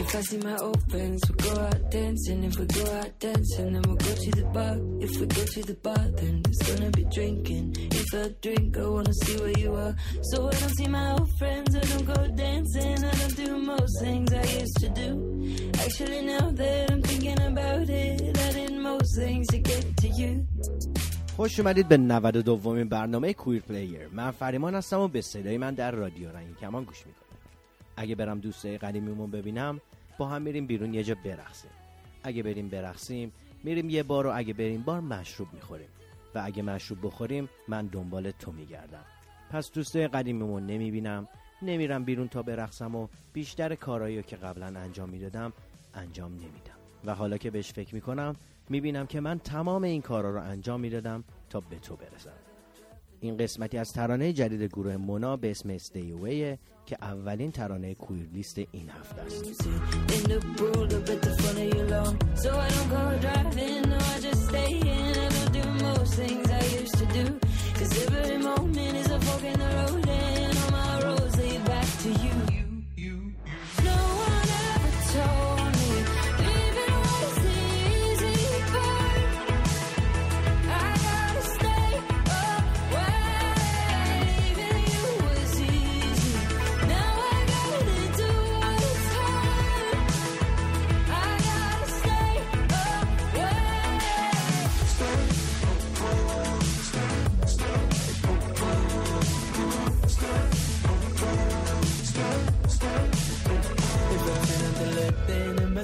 If 0.00 0.14
I 0.14 0.20
see 0.20 0.38
my 0.38 0.56
friends, 0.90 1.20
we 1.28 1.34
go 1.46 1.60
out 1.60 1.90
dancing. 1.90 2.44
If 2.44 2.56
we 2.58 2.66
go 2.66 2.84
out 2.98 3.12
dancing, 3.18 3.72
then 3.72 3.82
we'll 3.82 3.96
go 3.96 4.12
to 4.24 4.30
the 4.30 4.46
bar. 4.56 4.76
If 5.06 5.12
we 5.20 5.26
go 5.26 5.42
to 5.54 5.60
the 5.70 5.74
bar, 5.86 6.04
then 6.18 6.34
there's 6.42 6.60
gonna 6.68 6.90
be 6.90 7.04
drinking. 7.16 7.64
If 8.00 8.08
I 8.14 8.34
drink, 8.40 8.76
I 8.78 8.86
wanna 8.86 9.14
see 9.22 9.36
where 9.42 9.58
you 9.58 9.74
are. 9.74 9.94
So 10.30 10.36
I 10.48 10.54
don't 10.60 10.74
see 10.78 10.88
my 10.98 11.12
old 11.14 11.30
friends, 11.38 11.70
I 11.74 11.80
don't 11.90 12.06
go 12.14 12.20
dancing. 12.44 12.98
I 13.10 13.12
don't 13.20 13.36
do 13.42 13.48
most 13.72 13.94
things 14.04 14.32
I 14.32 14.44
used 14.60 14.78
to 14.84 14.88
do. 15.02 15.08
Actually, 15.84 16.22
now 16.32 16.46
that 16.60 16.90
I'm 16.90 17.02
thinking 17.02 17.40
about 17.50 17.88
it, 17.90 18.38
I 18.46 18.48
did 18.56 18.74
most 18.90 19.10
things 19.20 19.46
to 19.52 19.58
get 19.58 19.84
to 20.02 20.08
you. 20.20 20.46
خوش 21.36 21.60
اومدید 21.60 21.88
به 21.88 21.96
92 21.96 22.42
دومین 22.42 22.88
برنامه 22.88 23.34
کویر 23.34 23.62
پلیر 23.62 24.08
من 24.12 24.30
فریمان 24.30 24.74
هستم 24.74 25.00
و 25.00 25.08
به 25.08 25.20
صدای 25.20 25.58
من 25.58 25.74
در 25.74 25.90
رادیو 25.90 26.30
رنگی 26.30 26.54
کمان 26.60 26.84
گوش 26.84 27.06
می‌کنم 27.06 27.27
اگه 27.98 28.14
برم 28.14 28.40
دوستای 28.40 28.78
قدیمیمون 28.78 29.30
ببینم 29.30 29.80
با 30.18 30.28
هم 30.28 30.42
میریم 30.42 30.66
بیرون 30.66 30.94
یه 30.94 31.04
جا 31.04 31.14
برقصیم. 31.24 31.70
اگه 32.22 32.42
بریم 32.42 32.68
برقصیم 32.68 33.32
میریم 33.64 33.90
یه 33.90 34.02
بار 34.02 34.26
و 34.26 34.32
اگه 34.34 34.54
بریم 34.54 34.82
بار 34.82 35.00
مشروب 35.00 35.48
می‌خوریم. 35.52 35.88
و 36.34 36.42
اگه 36.44 36.62
مشروب 36.62 36.98
بخوریم 37.02 37.48
من 37.68 37.86
دنبال 37.86 38.30
تو 38.30 38.52
میگردم. 38.52 39.04
پس 39.50 39.72
دوستای 39.72 40.08
قدیمیمون 40.08 40.66
نمی‌بینم 40.66 41.28
نمیرم 41.62 42.04
بیرون 42.04 42.28
تا 42.28 42.42
برقصم 42.42 42.94
و 42.94 43.08
بیشتر 43.32 43.74
کارهایی 43.74 44.22
که 44.22 44.36
قبلا 44.36 44.66
انجام 44.66 45.08
می‌دادم 45.08 45.52
انجام 45.94 46.32
نمیدم. 46.32 46.78
و 47.04 47.14
حالا 47.14 47.38
که 47.38 47.50
بهش 47.50 47.72
فکر 47.72 47.94
می‌کنم 47.94 48.36
می‌بینم 48.68 49.06
که 49.06 49.20
من 49.20 49.38
تمام 49.38 49.82
این 49.82 50.02
کارا 50.02 50.30
رو 50.30 50.42
انجام 50.42 50.80
می‌دادم 50.80 51.24
تا 51.50 51.60
به 51.60 51.78
تو 51.78 51.96
برسم. 51.96 52.47
این 53.20 53.36
قسمتی 53.36 53.78
از 53.78 53.92
ترانه 53.92 54.32
جدید 54.32 54.62
گروه 54.62 54.96
مونا 54.96 55.36
به 55.36 55.50
اسم 55.50 55.70
استیویه 55.70 56.58
که 56.86 56.96
اولین 57.02 57.52
ترانه 57.52 57.94
کویر 57.94 58.28
لیست 58.32 58.58
این 58.58 58.90
هفته 58.90 59.22
است. 59.22 59.44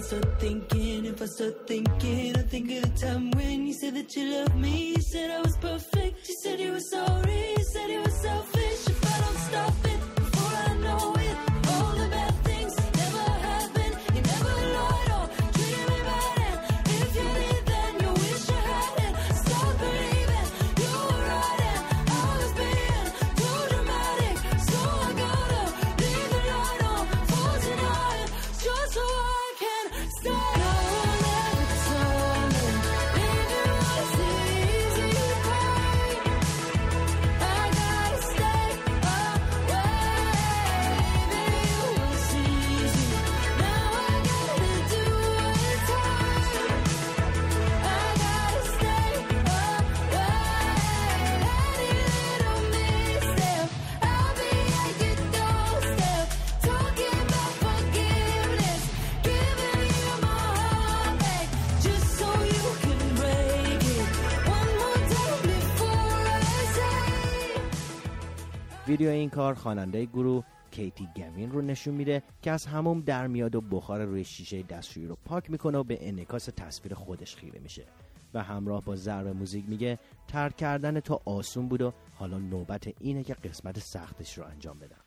Start 0.04 0.38
thinking, 0.38 1.06
if 1.06 1.22
I 1.22 1.26
start 1.26 1.66
thinking, 1.66 2.36
I 2.36 2.42
think 2.42 2.70
of 2.72 2.82
the 2.82 3.06
time 3.06 3.30
when 3.30 3.66
you 3.66 3.72
said 3.72 3.94
that 3.94 4.14
you 4.14 4.24
loved 4.34 4.56
me. 4.56 4.94
You 4.96 5.02
said 5.02 5.30
I 5.30 5.40
was 5.40 5.56
perfect. 5.56 6.28
You 6.28 6.36
said 6.42 6.60
you 6.60 6.72
were 6.72 6.80
sorry. 6.80 7.54
You 7.56 7.64
said 7.72 7.88
you 7.88 8.00
were 8.02 8.10
selfish. 8.10 8.63
ویدیو 69.04 69.20
این 69.20 69.30
کار 69.30 69.54
خواننده 69.54 70.04
گروه 70.04 70.44
کیتی 70.70 71.08
گوین 71.16 71.50
رو 71.50 71.62
نشون 71.62 71.94
میده 71.94 72.22
که 72.42 72.50
از 72.50 72.66
هموم 72.66 73.00
در 73.00 73.26
میاد 73.26 73.54
و 73.54 73.60
بخار 73.60 74.04
روی 74.04 74.24
شیشه 74.24 74.62
دستشویی 74.62 75.06
رو 75.06 75.16
پاک 75.24 75.50
می‌کنه 75.50 75.78
و 75.78 75.82
به 75.82 76.08
انعکاس 76.08 76.44
تصویر 76.44 76.94
خودش 76.94 77.36
خیره 77.36 77.60
میشه. 77.60 77.84
و 78.34 78.42
همراه 78.42 78.84
با 78.84 78.96
ضرب 78.96 79.26
موزیک 79.26 79.64
میگه 79.68 79.98
ترک 80.28 80.56
کردن 80.56 81.00
تو 81.00 81.20
آسون 81.24 81.68
بود 81.68 81.82
و 81.82 81.92
حالا 82.14 82.38
نوبت 82.38 82.94
اینه 83.00 83.24
که 83.24 83.34
قسمت 83.34 83.78
سختش 83.78 84.38
رو 84.38 84.44
انجام 84.44 84.78
بدم. 84.78 85.00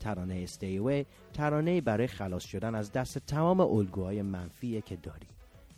ترانه 0.00 0.40
استیوی 0.42 1.04
ترانه 1.32 1.80
برای 1.80 2.06
خلاص 2.06 2.44
شدن 2.44 2.74
از 2.74 2.92
دست 2.92 3.18
تمام 3.18 3.60
الگوهای 3.60 4.22
منفیه 4.22 4.80
که 4.80 4.96
داری. 4.96 5.26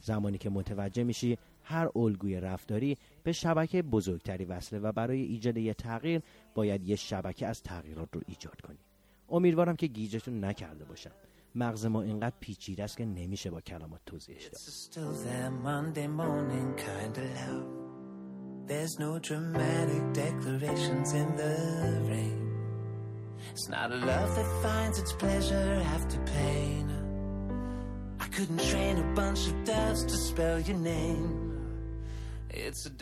زمانی 0.00 0.38
که 0.38 0.50
متوجه 0.50 1.04
میشی 1.04 1.38
هر 1.62 1.88
الگوی 1.96 2.40
رفتاری 2.40 2.96
به 3.26 3.32
شبکه 3.32 3.82
بزرگتری 3.82 4.44
وصله 4.44 4.78
و 4.78 4.92
برای 4.92 5.22
ایجاد 5.22 5.56
یه 5.56 5.74
تغییر 5.74 6.22
باید 6.54 6.84
یه 6.84 6.96
شبکه 6.96 7.46
از 7.46 7.62
تغییرات 7.62 8.08
رو 8.12 8.20
ایجاد 8.26 8.60
کنی 8.60 8.78
امیدوارم 9.28 9.76
که 9.76 9.86
گیجتون 9.86 10.44
نکرده 10.44 10.84
باشم 10.84 11.10
مغز 11.54 11.86
ما 11.86 12.02
اینقدر 12.02 12.34
پیچیده 12.40 12.84
است 12.84 12.96
که 12.96 13.04
نمیشه 13.04 13.50
با 13.50 13.60
کلمات 13.60 14.00
توضیحش 14.06 14.44
داد 14.44 14.60
There's 18.72 18.98
no 18.98 19.12
dramatic 19.28 20.04
declarations 20.24 21.08
in 21.20 21.28
the 21.42 21.54
rain. 22.10 22.40
It's 23.52 23.68
not 23.76 23.88
a 23.96 24.00
love 24.10 24.30
that 24.38 24.48
finds 24.64 24.96
its 25.02 25.12
pleasure 25.22 25.72
after 25.94 26.18
pain. 26.38 26.84
I 28.24 28.26
couldn't 28.34 28.62
train 28.72 28.94
a 29.06 29.08
bunch 29.20 29.42
of 29.50 29.54
doves 29.72 30.02
to 30.12 30.16
spell 30.28 30.58
your 30.68 30.80
name. 30.96 31.45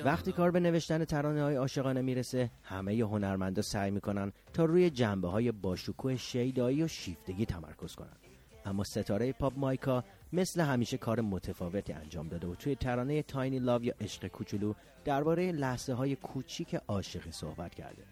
وقتی 0.04 0.32
کار 0.32 0.50
به 0.50 0.60
نوشتن 0.60 1.04
ترانه 1.04 1.42
های 1.42 1.56
عاشقانه 1.56 2.02
می‌رسه 2.02 2.50
همه 2.62 2.92
هنرمندا 2.92 3.62
سعی 3.62 3.90
می‌کنن 3.90 4.32
تا 4.52 4.64
روی 4.64 4.90
جنبه 4.90 5.28
های 5.28 5.52
باشکوه 5.52 6.16
شیدایی 6.16 6.82
و 6.82 6.88
شیفتگی 6.88 7.46
تمرکز 7.46 7.94
کنن. 7.94 8.16
اما 8.64 8.84
ستاره 8.84 9.32
پاپ 9.32 9.52
مایکا 9.58 10.04
مثل 10.32 10.60
همیشه 10.60 10.98
کار 10.98 11.20
متفاوتی 11.20 11.92
انجام 11.92 12.28
داده 12.28 12.46
و 12.46 12.54
توی 12.54 12.74
ترانه 12.74 13.22
تاینی 13.22 13.58
لاو 13.58 13.84
یا 13.84 13.94
عشق 14.00 14.26
کوچولو 14.26 14.74
درباره 15.04 15.52
لحظه 15.52 15.92
های 15.92 16.16
کوچیک 16.16 16.74
عاشقی 16.74 17.32
صحبت 17.32 17.74
کرده. 17.74 18.02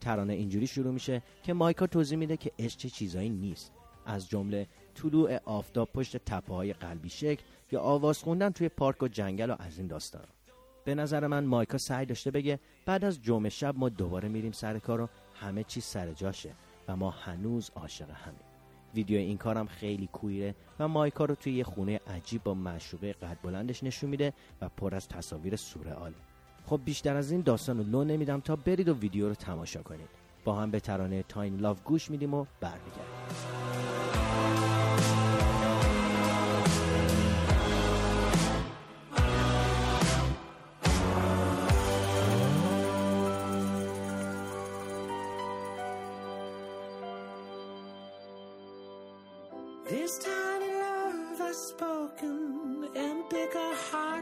ترانه 0.00 0.32
اینجوری 0.32 0.66
شروع 0.66 0.92
میشه 0.92 1.22
که 1.42 1.52
مایکا 1.52 1.86
توضیح 1.86 2.18
میده 2.18 2.36
که 2.36 2.52
عشق 2.58 2.78
چه 2.78 2.90
چیزایی 2.90 3.30
نیست. 3.30 3.72
از 4.06 4.28
جمله 4.28 4.66
طلوع 4.94 5.40
آفتاب 5.44 5.88
پشت 5.92 6.16
تپه 6.16 6.54
های 6.54 6.72
قلبی 6.72 7.08
شکل 7.08 7.42
یا 7.72 7.80
آواز 7.80 8.18
خوندن 8.18 8.50
توی 8.50 8.68
پارک 8.68 9.02
و 9.02 9.08
جنگل 9.08 9.50
و 9.50 9.56
از 9.58 9.78
این 9.78 9.86
داستان 9.86 10.24
به 10.86 10.94
نظر 10.94 11.26
من 11.26 11.44
مایکا 11.44 11.78
سعی 11.78 12.06
داشته 12.06 12.30
بگه 12.30 12.60
بعد 12.84 13.04
از 13.04 13.22
جمعه 13.22 13.48
شب 13.48 13.78
ما 13.78 13.88
دوباره 13.88 14.28
میریم 14.28 14.52
سر 14.52 14.78
کار 14.78 15.00
و 15.00 15.08
همه 15.34 15.64
چیز 15.64 15.84
سر 15.84 16.12
جاشه 16.12 16.52
و 16.88 16.96
ما 16.96 17.10
هنوز 17.10 17.70
عاشق 17.76 18.10
همیم. 18.10 18.40
ویدیو 18.94 19.18
این 19.18 19.38
کارم 19.38 19.66
خیلی 19.66 20.06
کویره 20.06 20.54
و 20.78 20.88
مایکا 20.88 21.24
رو 21.24 21.34
توی 21.34 21.52
یه 21.52 21.64
خونه 21.64 22.00
عجیب 22.06 22.42
با 22.42 22.54
مشروبه 22.54 23.12
قد 23.12 23.38
بلندش 23.42 23.82
نشون 23.82 24.10
میده 24.10 24.32
و 24.60 24.68
پر 24.68 24.94
از 24.94 25.08
تصاویر 25.08 25.56
سورئال. 25.56 26.12
خب 26.66 26.80
بیشتر 26.84 27.16
از 27.16 27.30
این 27.30 27.40
داستان 27.40 27.78
رو 27.78 27.84
لو 27.84 28.04
نمیدم 28.04 28.40
تا 28.40 28.56
برید 28.56 28.88
و 28.88 28.94
ویدیو 28.94 29.28
رو 29.28 29.34
تماشا 29.34 29.82
کنید. 29.82 30.08
با 30.44 30.54
هم 30.54 30.70
به 30.70 30.80
ترانه 30.80 31.22
تاین 31.22 31.56
لاف 31.56 31.82
گوش 31.82 32.10
میدیم 32.10 32.34
و 32.34 32.46
برمیگردیم. 32.60 33.85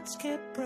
hearts 0.05 0.15
kept 0.17 0.53
breaking. 0.53 0.64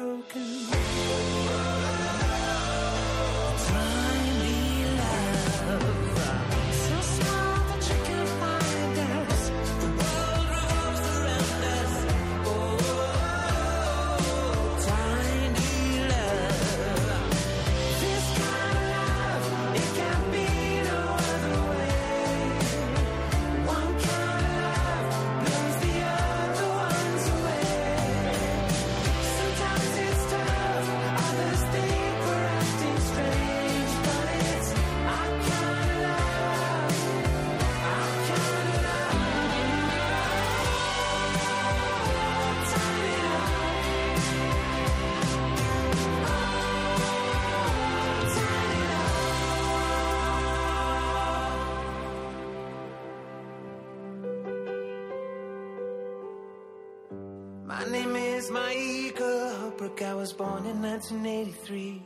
I 60.01 60.13
was 60.13 60.31
born 60.33 60.65
in 60.65 60.81
1983. 60.81 62.03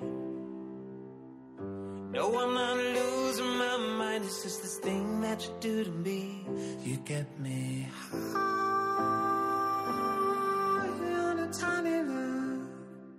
No, 2.12 2.26
I'm 2.42 2.54
not 2.54 2.78
losing 2.98 3.58
my 3.58 3.78
mind. 4.00 4.26
It's 4.26 4.44
just 4.44 4.62
this 4.64 4.78
thing 4.78 5.22
that 5.22 5.44
you 5.46 5.54
do 5.60 5.84
to 5.84 5.92
me. 5.92 6.46
You 6.84 6.98
get 7.06 7.28
me 7.40 7.88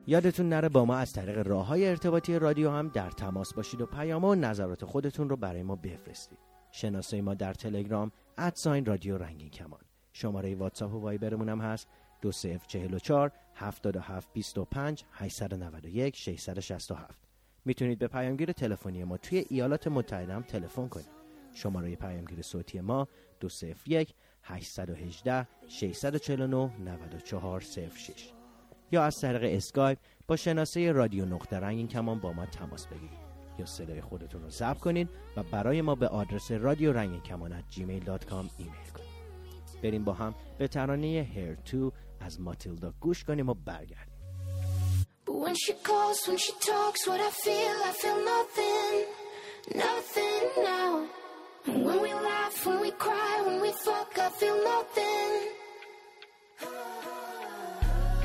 یادتون 0.06 0.48
نره 0.48 0.68
با 0.68 0.84
ما 0.84 0.96
از 0.96 1.12
طریق 1.12 1.46
راه 1.46 1.66
های 1.66 1.88
ارتباطی 1.88 2.38
رادیو 2.38 2.70
هم 2.70 2.88
در 2.88 3.10
تماس 3.10 3.54
باشید 3.54 3.80
و 3.80 3.86
پیام 3.86 4.24
و 4.24 4.34
نظرات 4.34 4.84
خودتون 4.84 5.28
رو 5.28 5.36
برای 5.36 5.62
ما 5.62 5.76
بفرستید. 5.76 6.38
شناسه 6.70 7.22
ما 7.22 7.34
در 7.34 7.54
تلگرام 7.54 8.12
ادساین 8.38 8.84
رادیو 8.84 9.18
رنگین 9.18 9.50
کمان. 9.50 9.80
شماره 10.12 10.54
واتساپ 10.54 10.94
و 10.94 11.00
وایبرمون 11.00 11.48
هم 11.48 11.60
هست 11.60 11.88
2044 12.22 13.32
77 13.54 14.28
25 14.32 15.04
891 15.12 16.16
667 16.16 17.18
می‌تونید 17.64 17.98
به 17.98 18.08
پیامگیر 18.08 18.52
تلفنی 18.52 19.04
ما 19.04 19.16
توی 19.16 19.46
ایالات 19.50 19.88
متحده 19.88 20.34
هم 20.34 20.42
تلفن 20.42 20.88
کنید. 20.88 21.14
شماره 21.54 21.96
پیامگیر 21.96 22.42
صوتی 22.42 22.80
ما 22.80 23.08
201 23.40 24.14
818 24.42 25.46
649 25.68 26.70
9406 26.78 28.32
یا 28.92 29.04
از 29.04 29.20
طریق 29.20 29.56
اسکایپ 29.56 29.98
با 30.26 30.36
شناسه 30.36 30.92
رادیو 30.92 31.24
نقطه 31.24 31.56
رنگین 31.56 31.88
کمان 31.88 32.18
با 32.18 32.32
ما 32.32 32.46
تماس 32.46 32.86
بگیرید. 32.86 33.24
یا 33.58 33.66
صدای 33.66 34.00
خودتون 34.00 34.42
رو 34.42 34.50
ضبط 34.50 34.78
کنید 34.78 35.08
و 35.36 35.42
برای 35.42 35.82
ما 35.82 35.94
به 35.94 36.08
آدرس 36.08 36.50
رادیو 36.50 36.92
رنگین 36.92 37.20
کمان 37.20 37.62
ایمیل 37.76 38.04
کنید. 38.04 39.14
بریم 39.82 40.04
با 40.04 40.12
هم 40.12 40.34
به 40.58 40.68
ترانه 40.68 41.06
هیر 41.06 41.54
2 41.54 41.92
از 42.23 42.41
ماتیلدا 42.41 42.93
گوش 42.99 43.23
کنیم 43.23 43.49
و 43.49 43.53
برگردیم 43.53 44.15
But 45.25 45.35
when 45.45 45.55
she 45.63 45.73
calls, 45.87 46.19
when 46.27 46.39
she 46.45 46.53
talks, 46.69 47.01
what 47.07 47.19
I 47.29 47.31
feel, 47.45 47.75
I 47.89 47.91
feel 48.01 48.19
nothing, 48.33 48.95
nothing 49.85 50.43
now. 50.71 50.93
when 51.85 51.97
we 52.05 52.11
laugh, 52.29 52.55
when 52.65 52.79
we 52.85 52.91
cry, 53.05 53.33
when 53.45 53.57
we 53.65 53.71
fuck, 53.85 54.11
I 54.27 54.29
feel 54.39 54.57
nothing. 54.73 55.31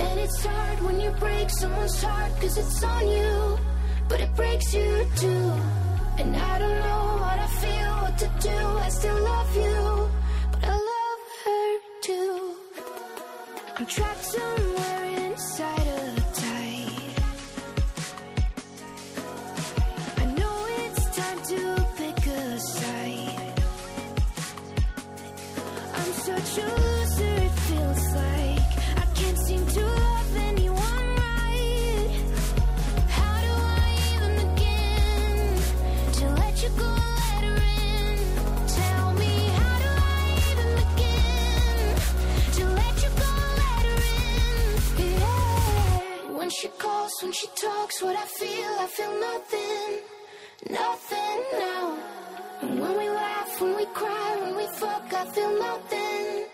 And 0.07 0.15
it's 0.25 0.41
hard 0.45 0.79
when 0.87 0.97
you 1.05 1.11
break 1.27 1.49
someone's 1.61 2.03
heart, 2.03 2.33
cause 2.41 2.57
it's 2.63 2.83
on 2.95 3.05
you, 3.19 3.59
but 4.09 4.19
it 4.25 4.33
breaks 4.41 4.69
you 4.79 4.91
too. 5.23 5.47
And 6.21 6.31
I 6.53 6.55
don't 6.63 6.79
know 6.87 7.05
what 7.25 7.39
I 7.47 7.49
feel, 7.63 7.91
what 8.03 8.17
to 8.25 8.29
do, 8.49 8.59
I 8.87 8.89
still 9.01 9.21
love 9.33 9.51
you, 9.65 9.68
Attraction. 13.82 14.69
What 47.98 48.16
I 48.16 48.26
feel, 48.26 48.72
I 48.80 48.88
feel 48.88 49.20
nothing, 49.20 49.90
nothing 50.70 51.40
now. 51.54 51.98
And 52.62 52.80
when 52.80 52.98
we 52.98 53.10
laugh, 53.10 53.62
when 53.62 53.76
we 53.76 53.86
cry, 53.88 54.38
when 54.42 54.56
we 54.56 54.68
fuck, 54.78 55.12
I 55.12 55.26
feel 55.26 55.60
nothing. 55.60 56.46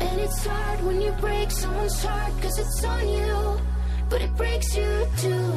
And 0.00 0.20
it's 0.20 0.46
hard 0.46 0.84
when 0.86 1.00
you 1.00 1.10
break 1.20 1.50
someone's 1.50 2.02
heart, 2.04 2.32
cause 2.40 2.58
it's 2.58 2.84
on 2.84 3.08
you, 3.08 3.60
but 4.08 4.22
it 4.22 4.34
breaks 4.36 4.76
you 4.76 5.06
too. 5.18 5.52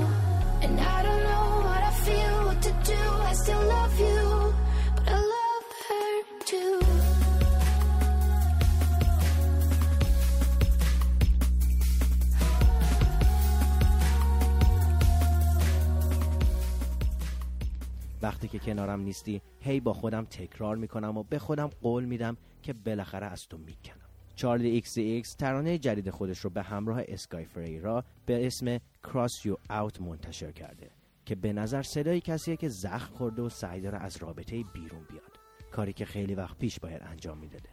And 0.64 0.80
I 0.80 1.04
don't 1.04 1.24
know 1.24 1.48
what 1.70 1.84
I 1.84 1.94
feel, 2.08 2.46
what 2.48 2.62
to 2.64 2.72
do, 2.84 3.02
I 3.30 3.34
still 3.34 3.64
love 3.68 4.00
you, 4.00 4.43
وقتی 18.24 18.48
که 18.48 18.60
کنارم 18.60 19.02
نیستی 19.02 19.42
هی 19.60 19.80
با 19.80 19.94
خودم 19.94 20.26
تکرار 20.26 20.76
می‌کنم 20.76 21.18
و 21.18 21.24
به 21.24 21.40
خودم 21.40 21.68
قول 21.68 22.06
میدم 22.06 22.38
که 22.62 22.74
بالاخره 22.74 23.26
از 23.26 23.48
تو 23.48 23.58
می‌کنم. 23.58 24.10
Charli 24.36 24.70
XCX 24.70 25.34
ترانه 25.34 25.78
جدید 25.78 26.10
خودش 26.10 26.40
رو 26.40 26.50
به 26.50 26.62
همراه 26.62 27.02
اسکای 27.08 27.46
فریرا 27.46 28.04
به 28.26 28.48
اسم 28.48 28.80
Cross 29.04 29.46
You 29.46 29.58
Out 29.70 30.02
منتشر 30.02 30.52
کرده 30.52 30.90
که 31.26 31.36
به 31.36 31.54
نظر 31.54 31.82
صدای 31.82 32.22
کسیه 32.22 32.58
که 32.58 32.70
زخم 32.70 33.14
خورده 33.16 33.42
و 33.42 33.50
سعی 33.50 33.82
داره 33.82 33.98
از 33.98 34.18
رابطه 34.18 34.64
بیرون 34.74 35.04
بیاد. 35.10 35.40
کاری 35.72 35.94
که 35.94 36.06
خیلی 36.06 36.36
وقت 36.36 36.58
پیش 36.58 36.80
باید 36.80 37.02
انجام 37.04 37.38
می‌داده. 37.38 37.70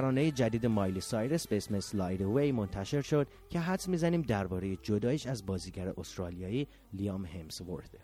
ترانه 0.00 0.30
جدید 0.30 0.66
مایلی 0.66 1.00
سایرس 1.00 1.48
به 1.48 1.56
اسم 1.56 1.80
Slide 1.80 2.22
Away 2.22 2.52
منتشر 2.52 3.00
شد 3.00 3.26
که 3.50 3.60
حدس 3.60 3.88
می‌زنیم 3.88 4.22
درباره 4.22 4.76
جداییش 4.76 5.26
از 5.26 5.46
بازیگر 5.46 5.88
استرالیایی 5.96 6.68
لیام 6.92 7.24
همسورثه 7.24 7.98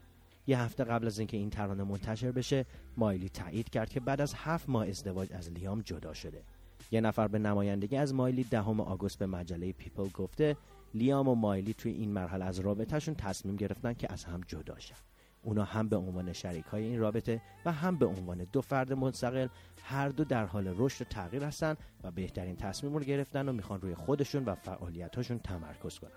یه 0.47 0.59
هفته 0.59 0.85
قبل 0.85 1.07
از 1.07 1.19
اینکه 1.19 1.37
این 1.37 1.51
ترانه 1.51 1.85
منتشر 1.85 2.33
بشه 2.33 2.67
مایلی 2.97 3.29
تایید 3.29 3.71
کرد 3.71 3.89
که 3.89 4.01
بعد 4.01 4.21
از 4.21 4.35
هفت 4.35 4.69
ماه 4.69 4.89
ازدواج 4.89 5.33
از 5.33 5.53
لیام 5.53 5.81
جدا 5.81 6.15
شده. 6.15 6.43
یه 6.91 7.01
نفر 7.01 7.29
به 7.29 7.39
نمایندگی 7.39 7.97
از 7.97 8.15
مایلی 8.15 8.45
دهم 8.45 8.81
آگوست 8.81 9.19
به 9.19 9.27
مجله 9.27 9.73
People 9.73 10.09
گفته 10.09 10.57
لیام 10.95 11.29
و 11.29 11.35
مایلی 11.35 11.75
توی 11.75 11.93
این 11.93 12.13
مرحله 12.13 12.45
از 12.45 12.59
رابطهشون 12.59 13.15
تصمیم 13.15 13.57
گرفتن 13.57 13.93
که 13.93 14.13
از 14.13 14.25
هم 14.25 14.41
جدا 14.49 14.79
شن. 14.79 15.06
اونا 15.47 15.65
هم 15.65 15.89
به 15.89 15.97
عنوان 15.97 16.33
شریک 16.33 16.65
های 16.65 16.85
این 16.85 17.01
رابطه 17.01 17.43
و 17.65 17.73
هم 17.73 17.97
به 17.97 18.07
عنوان 18.07 18.47
دو 18.53 18.61
فرد 18.61 18.93
مستقل 18.93 19.49
هر 19.83 20.09
دو 20.09 20.25
در 20.25 20.47
حال 20.47 20.75
رشد 20.77 21.03
و 21.03 21.05
تغییر 21.05 21.45
هستن 21.45 21.77
و 22.05 22.11
بهترین 22.11 22.57
تصمیم 22.57 22.95
رو 22.95 23.01
گرفتن 23.01 23.49
و 23.49 23.53
می‌خوان 23.53 23.81
روی 23.81 23.95
خودشون 23.95 24.45
و 24.45 24.55
فعالیتاشون 24.55 25.39
تمرکز 25.39 25.99
کنن. 25.99 26.11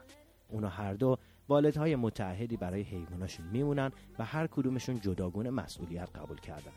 اونا 0.50 0.70
هر 0.70 0.94
دو 0.94 1.18
والدهای 1.50 1.96
متعهدی 1.96 2.58
برای 2.58 2.82
حیواناشون 2.82 3.46
میمونن 3.48 3.92
و 4.20 4.26
هر 4.26 4.48
کدومشون 4.48 5.00
جداگونه 5.00 5.50
مسئولیت 5.50 6.10
قبول 6.15 6.39
کردن. 6.39 6.72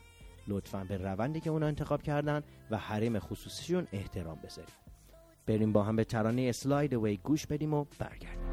لطفا 0.48 0.84
به 0.88 0.96
روندی 0.96 1.40
که 1.40 1.50
اونا 1.50 1.66
انتخاب 1.66 2.02
کردن 2.02 2.42
و 2.70 2.76
حریم 2.76 3.18
خصوصیشون 3.18 3.86
احترام 3.92 4.38
بذاریم 4.44 4.74
بریم 5.46 5.72
با 5.72 5.82
هم 5.82 5.96
به 5.96 6.04
ترانه 6.04 6.42
اسلاید 6.42 6.94
وی 6.94 7.16
گوش 7.16 7.46
بدیم 7.46 7.74
و 7.74 7.84
برگردیم. 7.98 8.52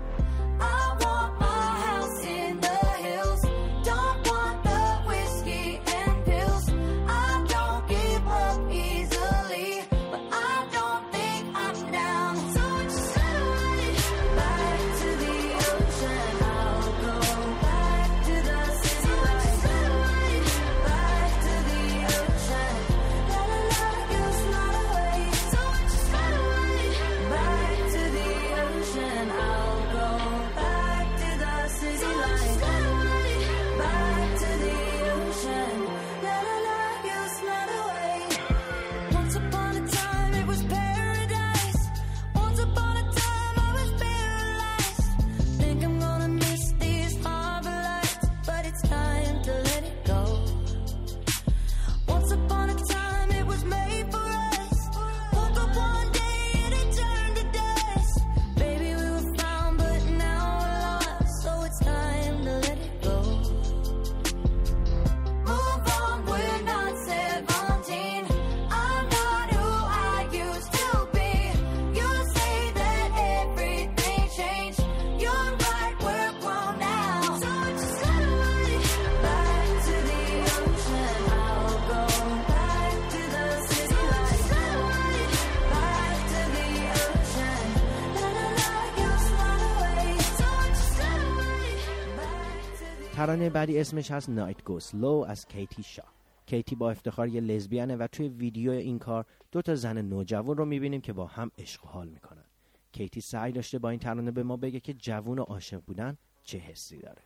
ترانه 93.19 93.49
بعدی 93.49 93.79
اسمش 93.79 94.11
هست 94.11 94.29
نایت 94.29 94.63
گوس 94.63 94.95
لو 94.95 95.25
از 95.27 95.47
کیتی 95.47 95.83
شا 95.83 96.03
کیتی 96.45 96.75
با 96.75 96.91
افتخار 96.91 97.27
یه 97.27 97.41
لزبیانه 97.41 97.95
و 97.95 98.07
توی 98.07 98.27
ویدیو 98.27 98.71
این 98.71 98.99
کار 98.99 99.25
دو 99.51 99.61
تا 99.61 99.75
زن 99.75 100.01
نوجوان 100.01 100.57
رو 100.57 100.65
می‌بینیم 100.65 101.01
که 101.01 101.13
با 101.13 101.25
هم 101.25 101.51
عشق 101.57 101.81
حال 101.81 102.07
می‌کنن. 102.07 102.45
کیتی 102.91 103.21
سعی 103.21 103.51
داشته 103.51 103.79
با 103.79 103.89
این 103.89 103.99
ترانه 103.99 104.31
به 104.31 104.43
ما 104.43 104.57
بگه 104.57 104.79
که 104.79 104.93
جوون 104.93 105.39
و 105.39 105.43
عاشق 105.43 105.81
بودن 105.87 106.17
چه 106.43 106.57
حسی 106.57 106.99
داره. 106.99 107.21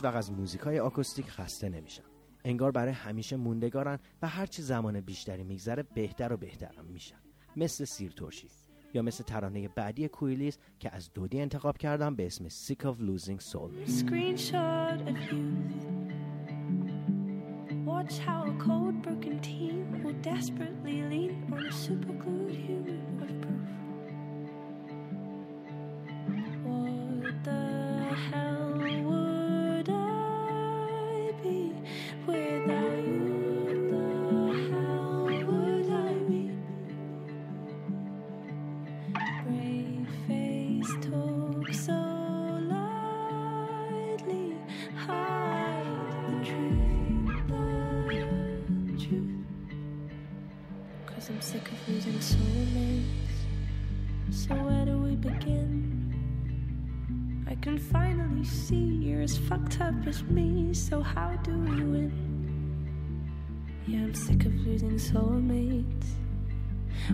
هیچ 0.00 0.04
وقت 0.04 0.16
از 0.16 0.32
موزیک 0.32 0.60
های 0.60 0.78
آکوستیک 0.78 1.30
خسته 1.30 1.68
نمیشن 1.68 2.02
انگار 2.44 2.70
برای 2.70 2.92
همیشه 2.92 3.36
موندگارن 3.36 3.98
و 4.22 4.28
هرچی 4.28 4.62
زمان 4.62 5.00
بیشتری 5.00 5.44
میگذره 5.44 5.82
بهتر 5.82 6.32
و 6.32 6.36
بهترم 6.36 6.84
میشن. 6.84 7.16
مثل 7.56 7.84
سیر 7.84 8.12
ترشی 8.12 8.48
یا 8.94 9.02
مثل 9.02 9.24
ترانه 9.24 9.68
بعدی 9.68 10.08
کویلیس 10.08 10.58
که 10.78 10.94
از 10.94 11.12
دودی 11.12 11.40
انتخاب 11.40 11.78
کردم 11.78 12.14
به 12.14 12.26
اسم 12.26 12.48
Sick 12.48 12.82
of 12.84 12.96
Losing 13.00 13.40
Soul. 13.40 13.70
Watch 17.86 18.14
how 18.26 18.40
a 18.52 18.54
cold 18.66 18.96
broken 19.06 19.36
teen 19.48 19.78
will 20.02 20.18
desperately 20.32 20.98
lean 21.12 21.32
on 21.52 21.62
a 21.72 21.74
superglued 21.86 22.54
human 22.66 23.02
of 23.24 23.32
proof. 23.44 23.68
What 27.24 27.36
the 27.48 27.62
hell? 28.28 28.69
Soulmates 52.20 53.38
so 54.30 54.54
where 54.54 54.84
do 54.84 54.98
we 54.98 55.14
begin 55.16 55.76
i 57.48 57.54
can 57.56 57.78
finally 57.78 58.44
see 58.44 58.98
you're 59.04 59.22
as 59.22 59.36
fucked 59.36 59.80
up 59.80 59.94
as 60.06 60.22
me 60.24 60.72
so 60.72 61.02
how 61.02 61.30
do 61.42 61.52
we 61.52 61.82
win 61.92 62.12
yeah 63.86 63.98
i'm 63.98 64.14
sick 64.14 64.44
of 64.44 64.54
losing 64.66 64.98
soulmates 64.98 66.10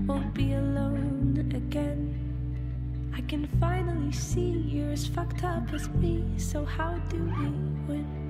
won't 0.06 0.34
be 0.34 0.52
alone 0.52 1.50
again. 1.54 2.22
I 3.16 3.20
can 3.22 3.46
finally 3.58 4.12
see 4.12 4.50
you're 4.50 4.90
as 4.90 5.06
fucked 5.06 5.44
up 5.44 5.72
as 5.72 5.88
me, 5.88 6.24
so 6.36 6.64
how 6.64 6.98
do 7.08 7.18
we 7.18 7.48
win? 7.88 8.25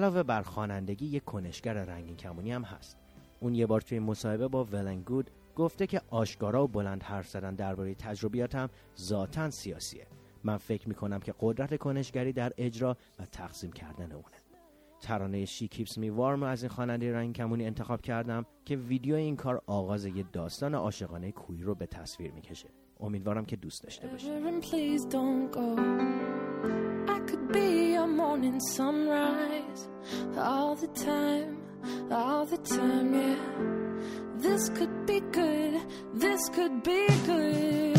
علاوه 0.00 0.22
بر 0.22 0.42
خوانندگی 0.42 1.06
یک 1.06 1.24
کنشگر 1.24 1.72
رنگین 1.72 2.16
کمونی 2.16 2.52
هم 2.52 2.62
هست. 2.62 2.96
اون 3.40 3.54
یه 3.54 3.66
بار 3.66 3.80
توی 3.80 3.98
مصاحبه 3.98 4.48
با 4.48 4.64
ولنگود 4.64 5.30
گفته 5.56 5.86
که 5.86 6.00
آشکارا 6.10 6.64
و 6.64 6.68
بلند 6.68 7.02
حرف 7.02 7.28
زدن 7.28 7.54
درباره 7.54 7.94
تجربیاتم 7.94 8.68
ذاتا 8.98 9.50
سیاسیه. 9.50 10.06
من 10.44 10.56
فکر 10.56 10.88
می‌کنم 10.88 11.20
که 11.20 11.34
قدرت 11.40 11.76
کنشگری 11.76 12.32
در 12.32 12.52
اجرا 12.56 12.96
و 13.18 13.26
تقسیم 13.26 13.72
کردن 13.72 14.12
اونه. 14.12 14.36
ترانه 15.00 15.44
شی 15.44 15.68
کیپس 15.68 15.98
می 15.98 16.10
وارم 16.10 16.42
از 16.42 16.62
این 16.62 16.70
خواننده 16.70 17.14
رنگ 17.14 17.34
کمونی 17.34 17.66
انتخاب 17.66 18.00
کردم 18.00 18.46
که 18.64 18.76
ویدیو 18.76 19.14
این 19.14 19.36
کار 19.36 19.62
آغاز 19.66 20.06
یه 20.06 20.24
داستان 20.32 20.74
عاشقانه 20.74 21.32
کوی 21.32 21.62
رو 21.62 21.74
به 21.74 21.86
تصویر 21.86 22.32
می‌کشه. 22.32 22.68
امیدوارم 23.00 23.44
که 23.44 23.56
دوست 23.56 23.82
داشته 23.82 24.08
باشید. 24.08 24.30
Morning 28.30 28.60
sunrise 28.60 29.88
all 30.38 30.76
the 30.76 30.86
time, 30.88 31.58
all 32.12 32.46
the 32.46 32.58
time, 32.58 33.12
yeah. 33.12 33.34
This 34.36 34.68
could 34.68 35.04
be 35.04 35.18
good, 35.32 35.80
this 36.14 36.48
could 36.50 36.80
be 36.84 37.08
good. 37.26 37.98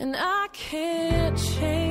And 0.00 0.14
I 0.14 0.48
can't 0.52 1.38
change, 1.38 1.83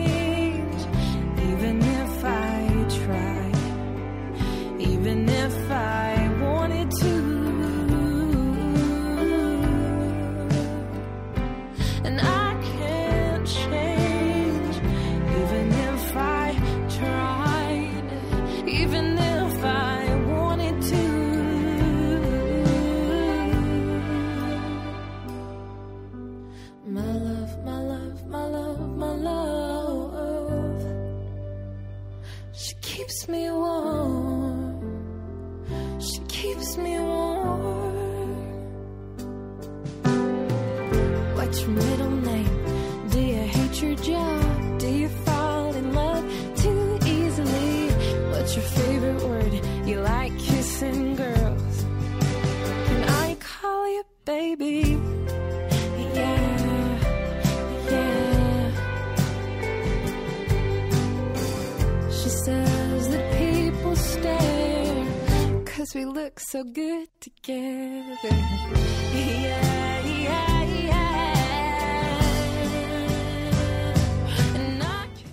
look 66.33 66.39
so 66.39 66.63
good 66.63 67.07
together 67.19 68.33
Yeah, 69.13 70.05
yeah, 70.05 70.63
yeah 70.89 71.13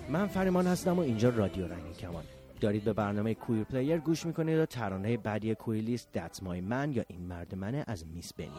من 0.09 0.27
فریمان 0.27 0.67
هستم 0.67 0.97
و 0.97 0.99
اینجا 0.99 1.29
رادیو 1.29 1.67
رنگین 1.67 1.93
کمان 1.93 2.23
دارید 2.61 2.83
به 2.83 2.93
برنامه 2.93 3.33
کویر 3.33 3.63
پلیر 3.63 3.97
گوش 3.97 4.25
می‌کنید 4.25 4.59
و 4.59 4.65
ترانه 4.65 5.17
بعدی 5.17 5.55
کویلیست 5.55 6.07
That's 6.15 6.37
My 6.37 6.71
Man 6.71 6.95
یا 6.95 7.03
این 7.07 7.21
مرد 7.21 7.55
منه 7.55 7.83
از 7.87 8.05
میس 8.07 8.33
بنی 8.33 8.51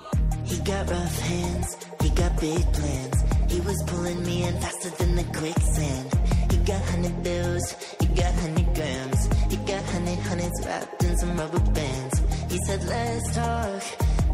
He 0.44 0.54
got 0.54 0.90
rough 0.90 1.18
hands, 1.30 1.68
he 2.02 2.08
got 2.20 2.32
big 2.40 2.64
plans. 2.76 3.18
He 3.52 3.60
was 3.68 3.78
pulling 3.90 4.20
me 4.28 4.36
in 4.48 4.54
faster 4.64 4.90
than 4.98 5.12
the 5.20 5.26
quicksand. 5.38 6.08
He 6.52 6.58
got 6.70 6.82
hundred 6.92 7.16
bills, 7.28 7.66
he 8.00 8.06
got 8.20 8.34
hundred 8.44 8.68
grams. 8.78 9.20
He 9.52 9.56
got 9.70 9.84
hundred 9.94 10.20
hundreds 10.28 10.58
wrapped 10.66 11.00
in 11.06 11.12
some 11.20 11.32
rubber 11.40 11.64
bands. 11.78 12.16
He 12.52 12.58
said, 12.66 12.84
let's 12.84 13.34
talk, 13.34 13.82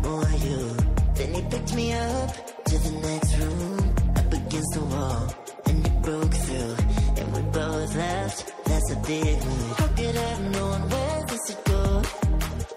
more 0.02 0.28
you. 0.44 0.76
Then 1.14 1.34
he 1.34 1.42
picked 1.42 1.74
me 1.76 1.92
up 1.92 2.30
to 2.64 2.78
the 2.78 2.90
next 3.00 3.38
room, 3.38 3.94
up 4.16 4.32
against 4.32 4.74
the 4.74 4.80
wall, 4.80 5.34
and 5.66 5.86
it 5.86 6.02
broke 6.02 6.34
through. 6.34 6.76
And 7.16 7.32
we 7.32 7.42
both 7.52 7.94
laughed, 7.94 8.52
that's 8.64 8.90
a 8.90 8.96
big 9.06 9.44
mood. 9.44 9.76
How 9.76 9.86
could 9.86 10.16
I 10.16 10.28
have 10.34 10.50
known 10.50 10.80
where 10.90 11.24
this 11.28 11.44
would 11.48 11.64
go? 11.64 12.02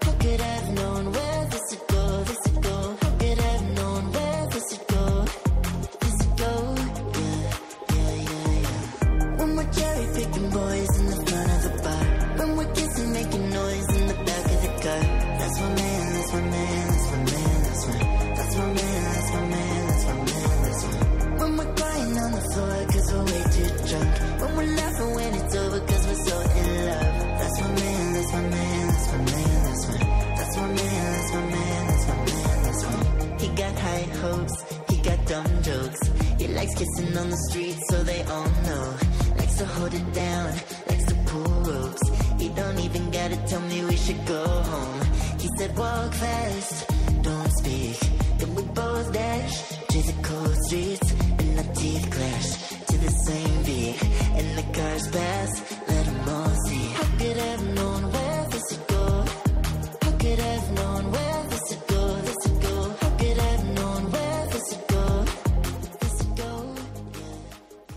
How 0.04 0.12
could 0.20 0.42
I 0.42 0.54
have 0.60 0.74
known 0.76 1.11
kissing 37.02 37.18
on 37.18 37.30
the 37.30 37.38
street 37.50 37.78
so 37.90 38.04
they 38.04 38.22
all 38.24 38.50
know. 38.66 38.96
Likes 39.38 39.58
to 39.58 39.66
hold 39.66 39.94
it 39.94 40.14
down, 40.14 40.54
likes 40.90 41.06
to 41.06 41.16
pull 41.26 41.44
ropes. 41.44 42.10
He 42.40 42.50
don't 42.50 42.80
even 42.80 43.12
gotta 43.12 43.38
tell 43.48 43.62
me 43.62 43.86
we 43.86 43.96
should 43.96 44.26
go 44.26 44.46
home. 44.46 45.02
He 45.40 45.50
said, 45.58 45.78
walk 45.78 46.14
fast, 46.14 46.90
don't 47.24 47.52
speak. 47.60 48.01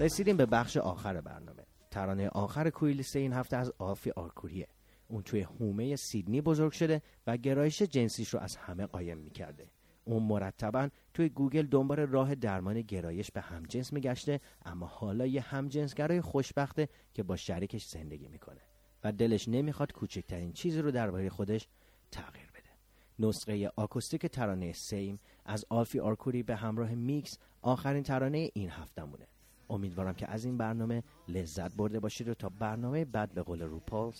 رسیدیم 0.05 0.37
به 0.37 0.47
بخش 0.47 0.77
آخر 0.77 1.21
برنامه. 1.21 1.63
ترانه 1.91 2.29
آخر 2.29 2.71
queer 2.70 2.96
list 2.96 3.16
این 3.17 3.33
هفته 3.33 3.57
از 3.57 3.73
آلفی 3.79 4.11
آرکوریه. 4.11 4.69
اون 5.09 5.23
توی 5.23 5.41
حومه 5.41 5.97
سیدنی 5.97 6.41
بزرگ 6.41 6.73
شده 6.73 7.03
و 7.27 7.37
گرایش 7.37 7.83
جنسیش 7.83 8.29
رو 8.29 8.41
از 8.41 8.57
همه 8.57 8.87
قایم 8.87 9.19
می‌کرده. 9.19 9.67
اون 10.05 10.23
مرتبا 10.23 10.89
توی 11.15 11.29
گوگل 11.29 11.67
دنبال 11.67 11.99
راه 11.99 12.35
درمان 12.35 12.81
گرایش 12.81 13.31
به 13.31 13.41
همجنس 13.41 13.93
میگشته 13.93 14.41
اما 14.65 14.87
حالا 14.87 15.27
یه 15.27 15.41
همجنسگرای 15.41 16.21
خوشبخته 16.21 16.89
که 17.15 17.23
با 17.23 17.37
شریکش 17.37 17.87
زندگی 17.87 18.29
می‌کنه 18.29 18.61
و 19.05 19.13
دلش 19.13 19.49
نمی‌خواد 19.49 19.93
کوچکترین 19.93 20.53
چیزی 20.53 20.81
رو 20.81 20.91
درباره 20.91 21.29
خودش 21.31 21.69
تغییر 22.11 22.51
بده. 22.51 22.71
نسخه 23.19 23.71
آکوستیک 23.77 24.27
ترانه 24.27 24.73
Same 24.72 25.20
از 25.45 25.65
آلفی 25.71 26.01
آرکوری 26.01 26.43
به 26.43 26.57
همراه 26.57 26.95
میکس 26.95 27.39
آخرین 27.63 28.03
ترانه 28.03 28.51
این 28.55 28.71
هفتمونه 28.71 29.27
امیدوارم 29.71 30.15
که 30.15 30.31
از 30.31 30.45
این 30.45 30.59
برنامه 30.59 31.03
لذت 31.29 31.75
برده 31.77 32.01
باشید 32.01 32.29
و 32.29 32.35
تا 32.35 32.49
برنامه 32.49 33.05
بعد 33.05 33.35
به 33.35 33.43
قول 33.43 33.62
روپال 33.62 34.12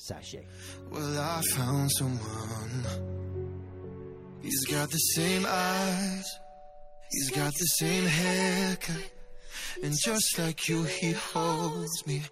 haircut. 8.07 9.11
And 9.83 9.95
just 10.05 10.39
like 10.39 10.69
you, 10.69 10.85
he 10.85 11.13
holds 11.13 12.07
me 12.07 12.23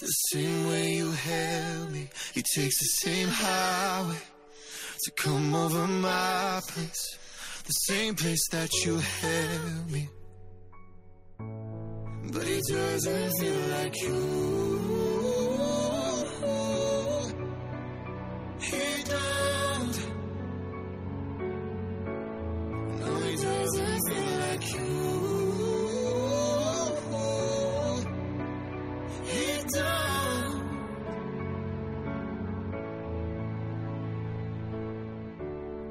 the 0.00 0.06
same 0.06 0.68
way 0.68 0.94
you 0.94 1.10
held 1.10 1.92
me. 1.92 2.08
He 2.34 2.42
takes 2.42 2.78
the 2.78 2.90
same 3.04 3.28
highway 3.28 4.22
to 5.04 5.10
come 5.12 5.54
over 5.54 5.86
my 5.86 6.60
place. 6.68 7.18
The 7.64 7.72
same 7.72 8.14
place 8.14 8.48
that 8.52 8.72
you 8.84 8.98
held 8.98 9.90
me. 9.90 10.08
But 12.32 12.46
he 12.46 12.60
doesn't 12.68 13.32
feel 13.40 13.60
like 13.70 14.02
you. 14.02 14.66
Don't. 19.06 19.96
No, 23.00 23.10
doesn't 23.36 24.00
feel 24.08 24.30
like 24.40 24.66
you. 24.74 24.96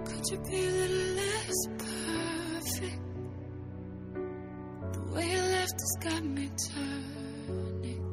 Could 0.05 0.25
you 0.31 0.37
be 0.49 0.55
a 0.55 0.69
little 0.69 1.14
has 5.79 5.97
got 5.99 6.23
me 6.23 6.49
turning. 6.73 8.03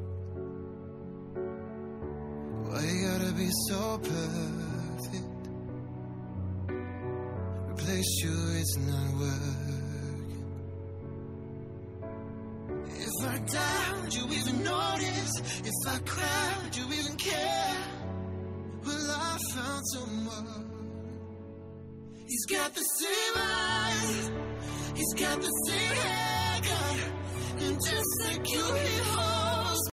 Why 2.65 2.81
you 2.81 3.09
gotta 3.09 3.33
be 3.33 3.51
so 3.69 3.99
perfect? 3.99 5.43
Replace 7.71 8.13
you, 8.23 8.35
it's 8.61 8.77
not 8.79 9.09
working. 9.21 9.73
If 12.87 13.27
I 13.27 13.39
die, 13.39 14.01
would 14.03 14.15
you 14.15 14.25
even 14.25 14.65
notice? 14.65 15.33
If 15.65 15.79
I 15.87 15.99
would 16.63 16.77
you 16.77 16.85
even 17.01 17.17
care? 17.17 17.77
Well, 18.85 19.11
I 19.11 19.39
found 19.55 19.83
someone. 19.95 20.73
He's 22.27 22.47
got 22.47 22.75
the 22.75 22.81
same 22.81 23.35
eyes. 23.37 24.31
He's 24.95 25.15
got 25.15 25.41
the 25.41 25.51
same 25.69 25.97
haircut. 25.97 26.32
Just 27.85 28.21
like 28.21 28.49
you 28.53 28.65
hit 28.75 29.03
home. 29.07 29.32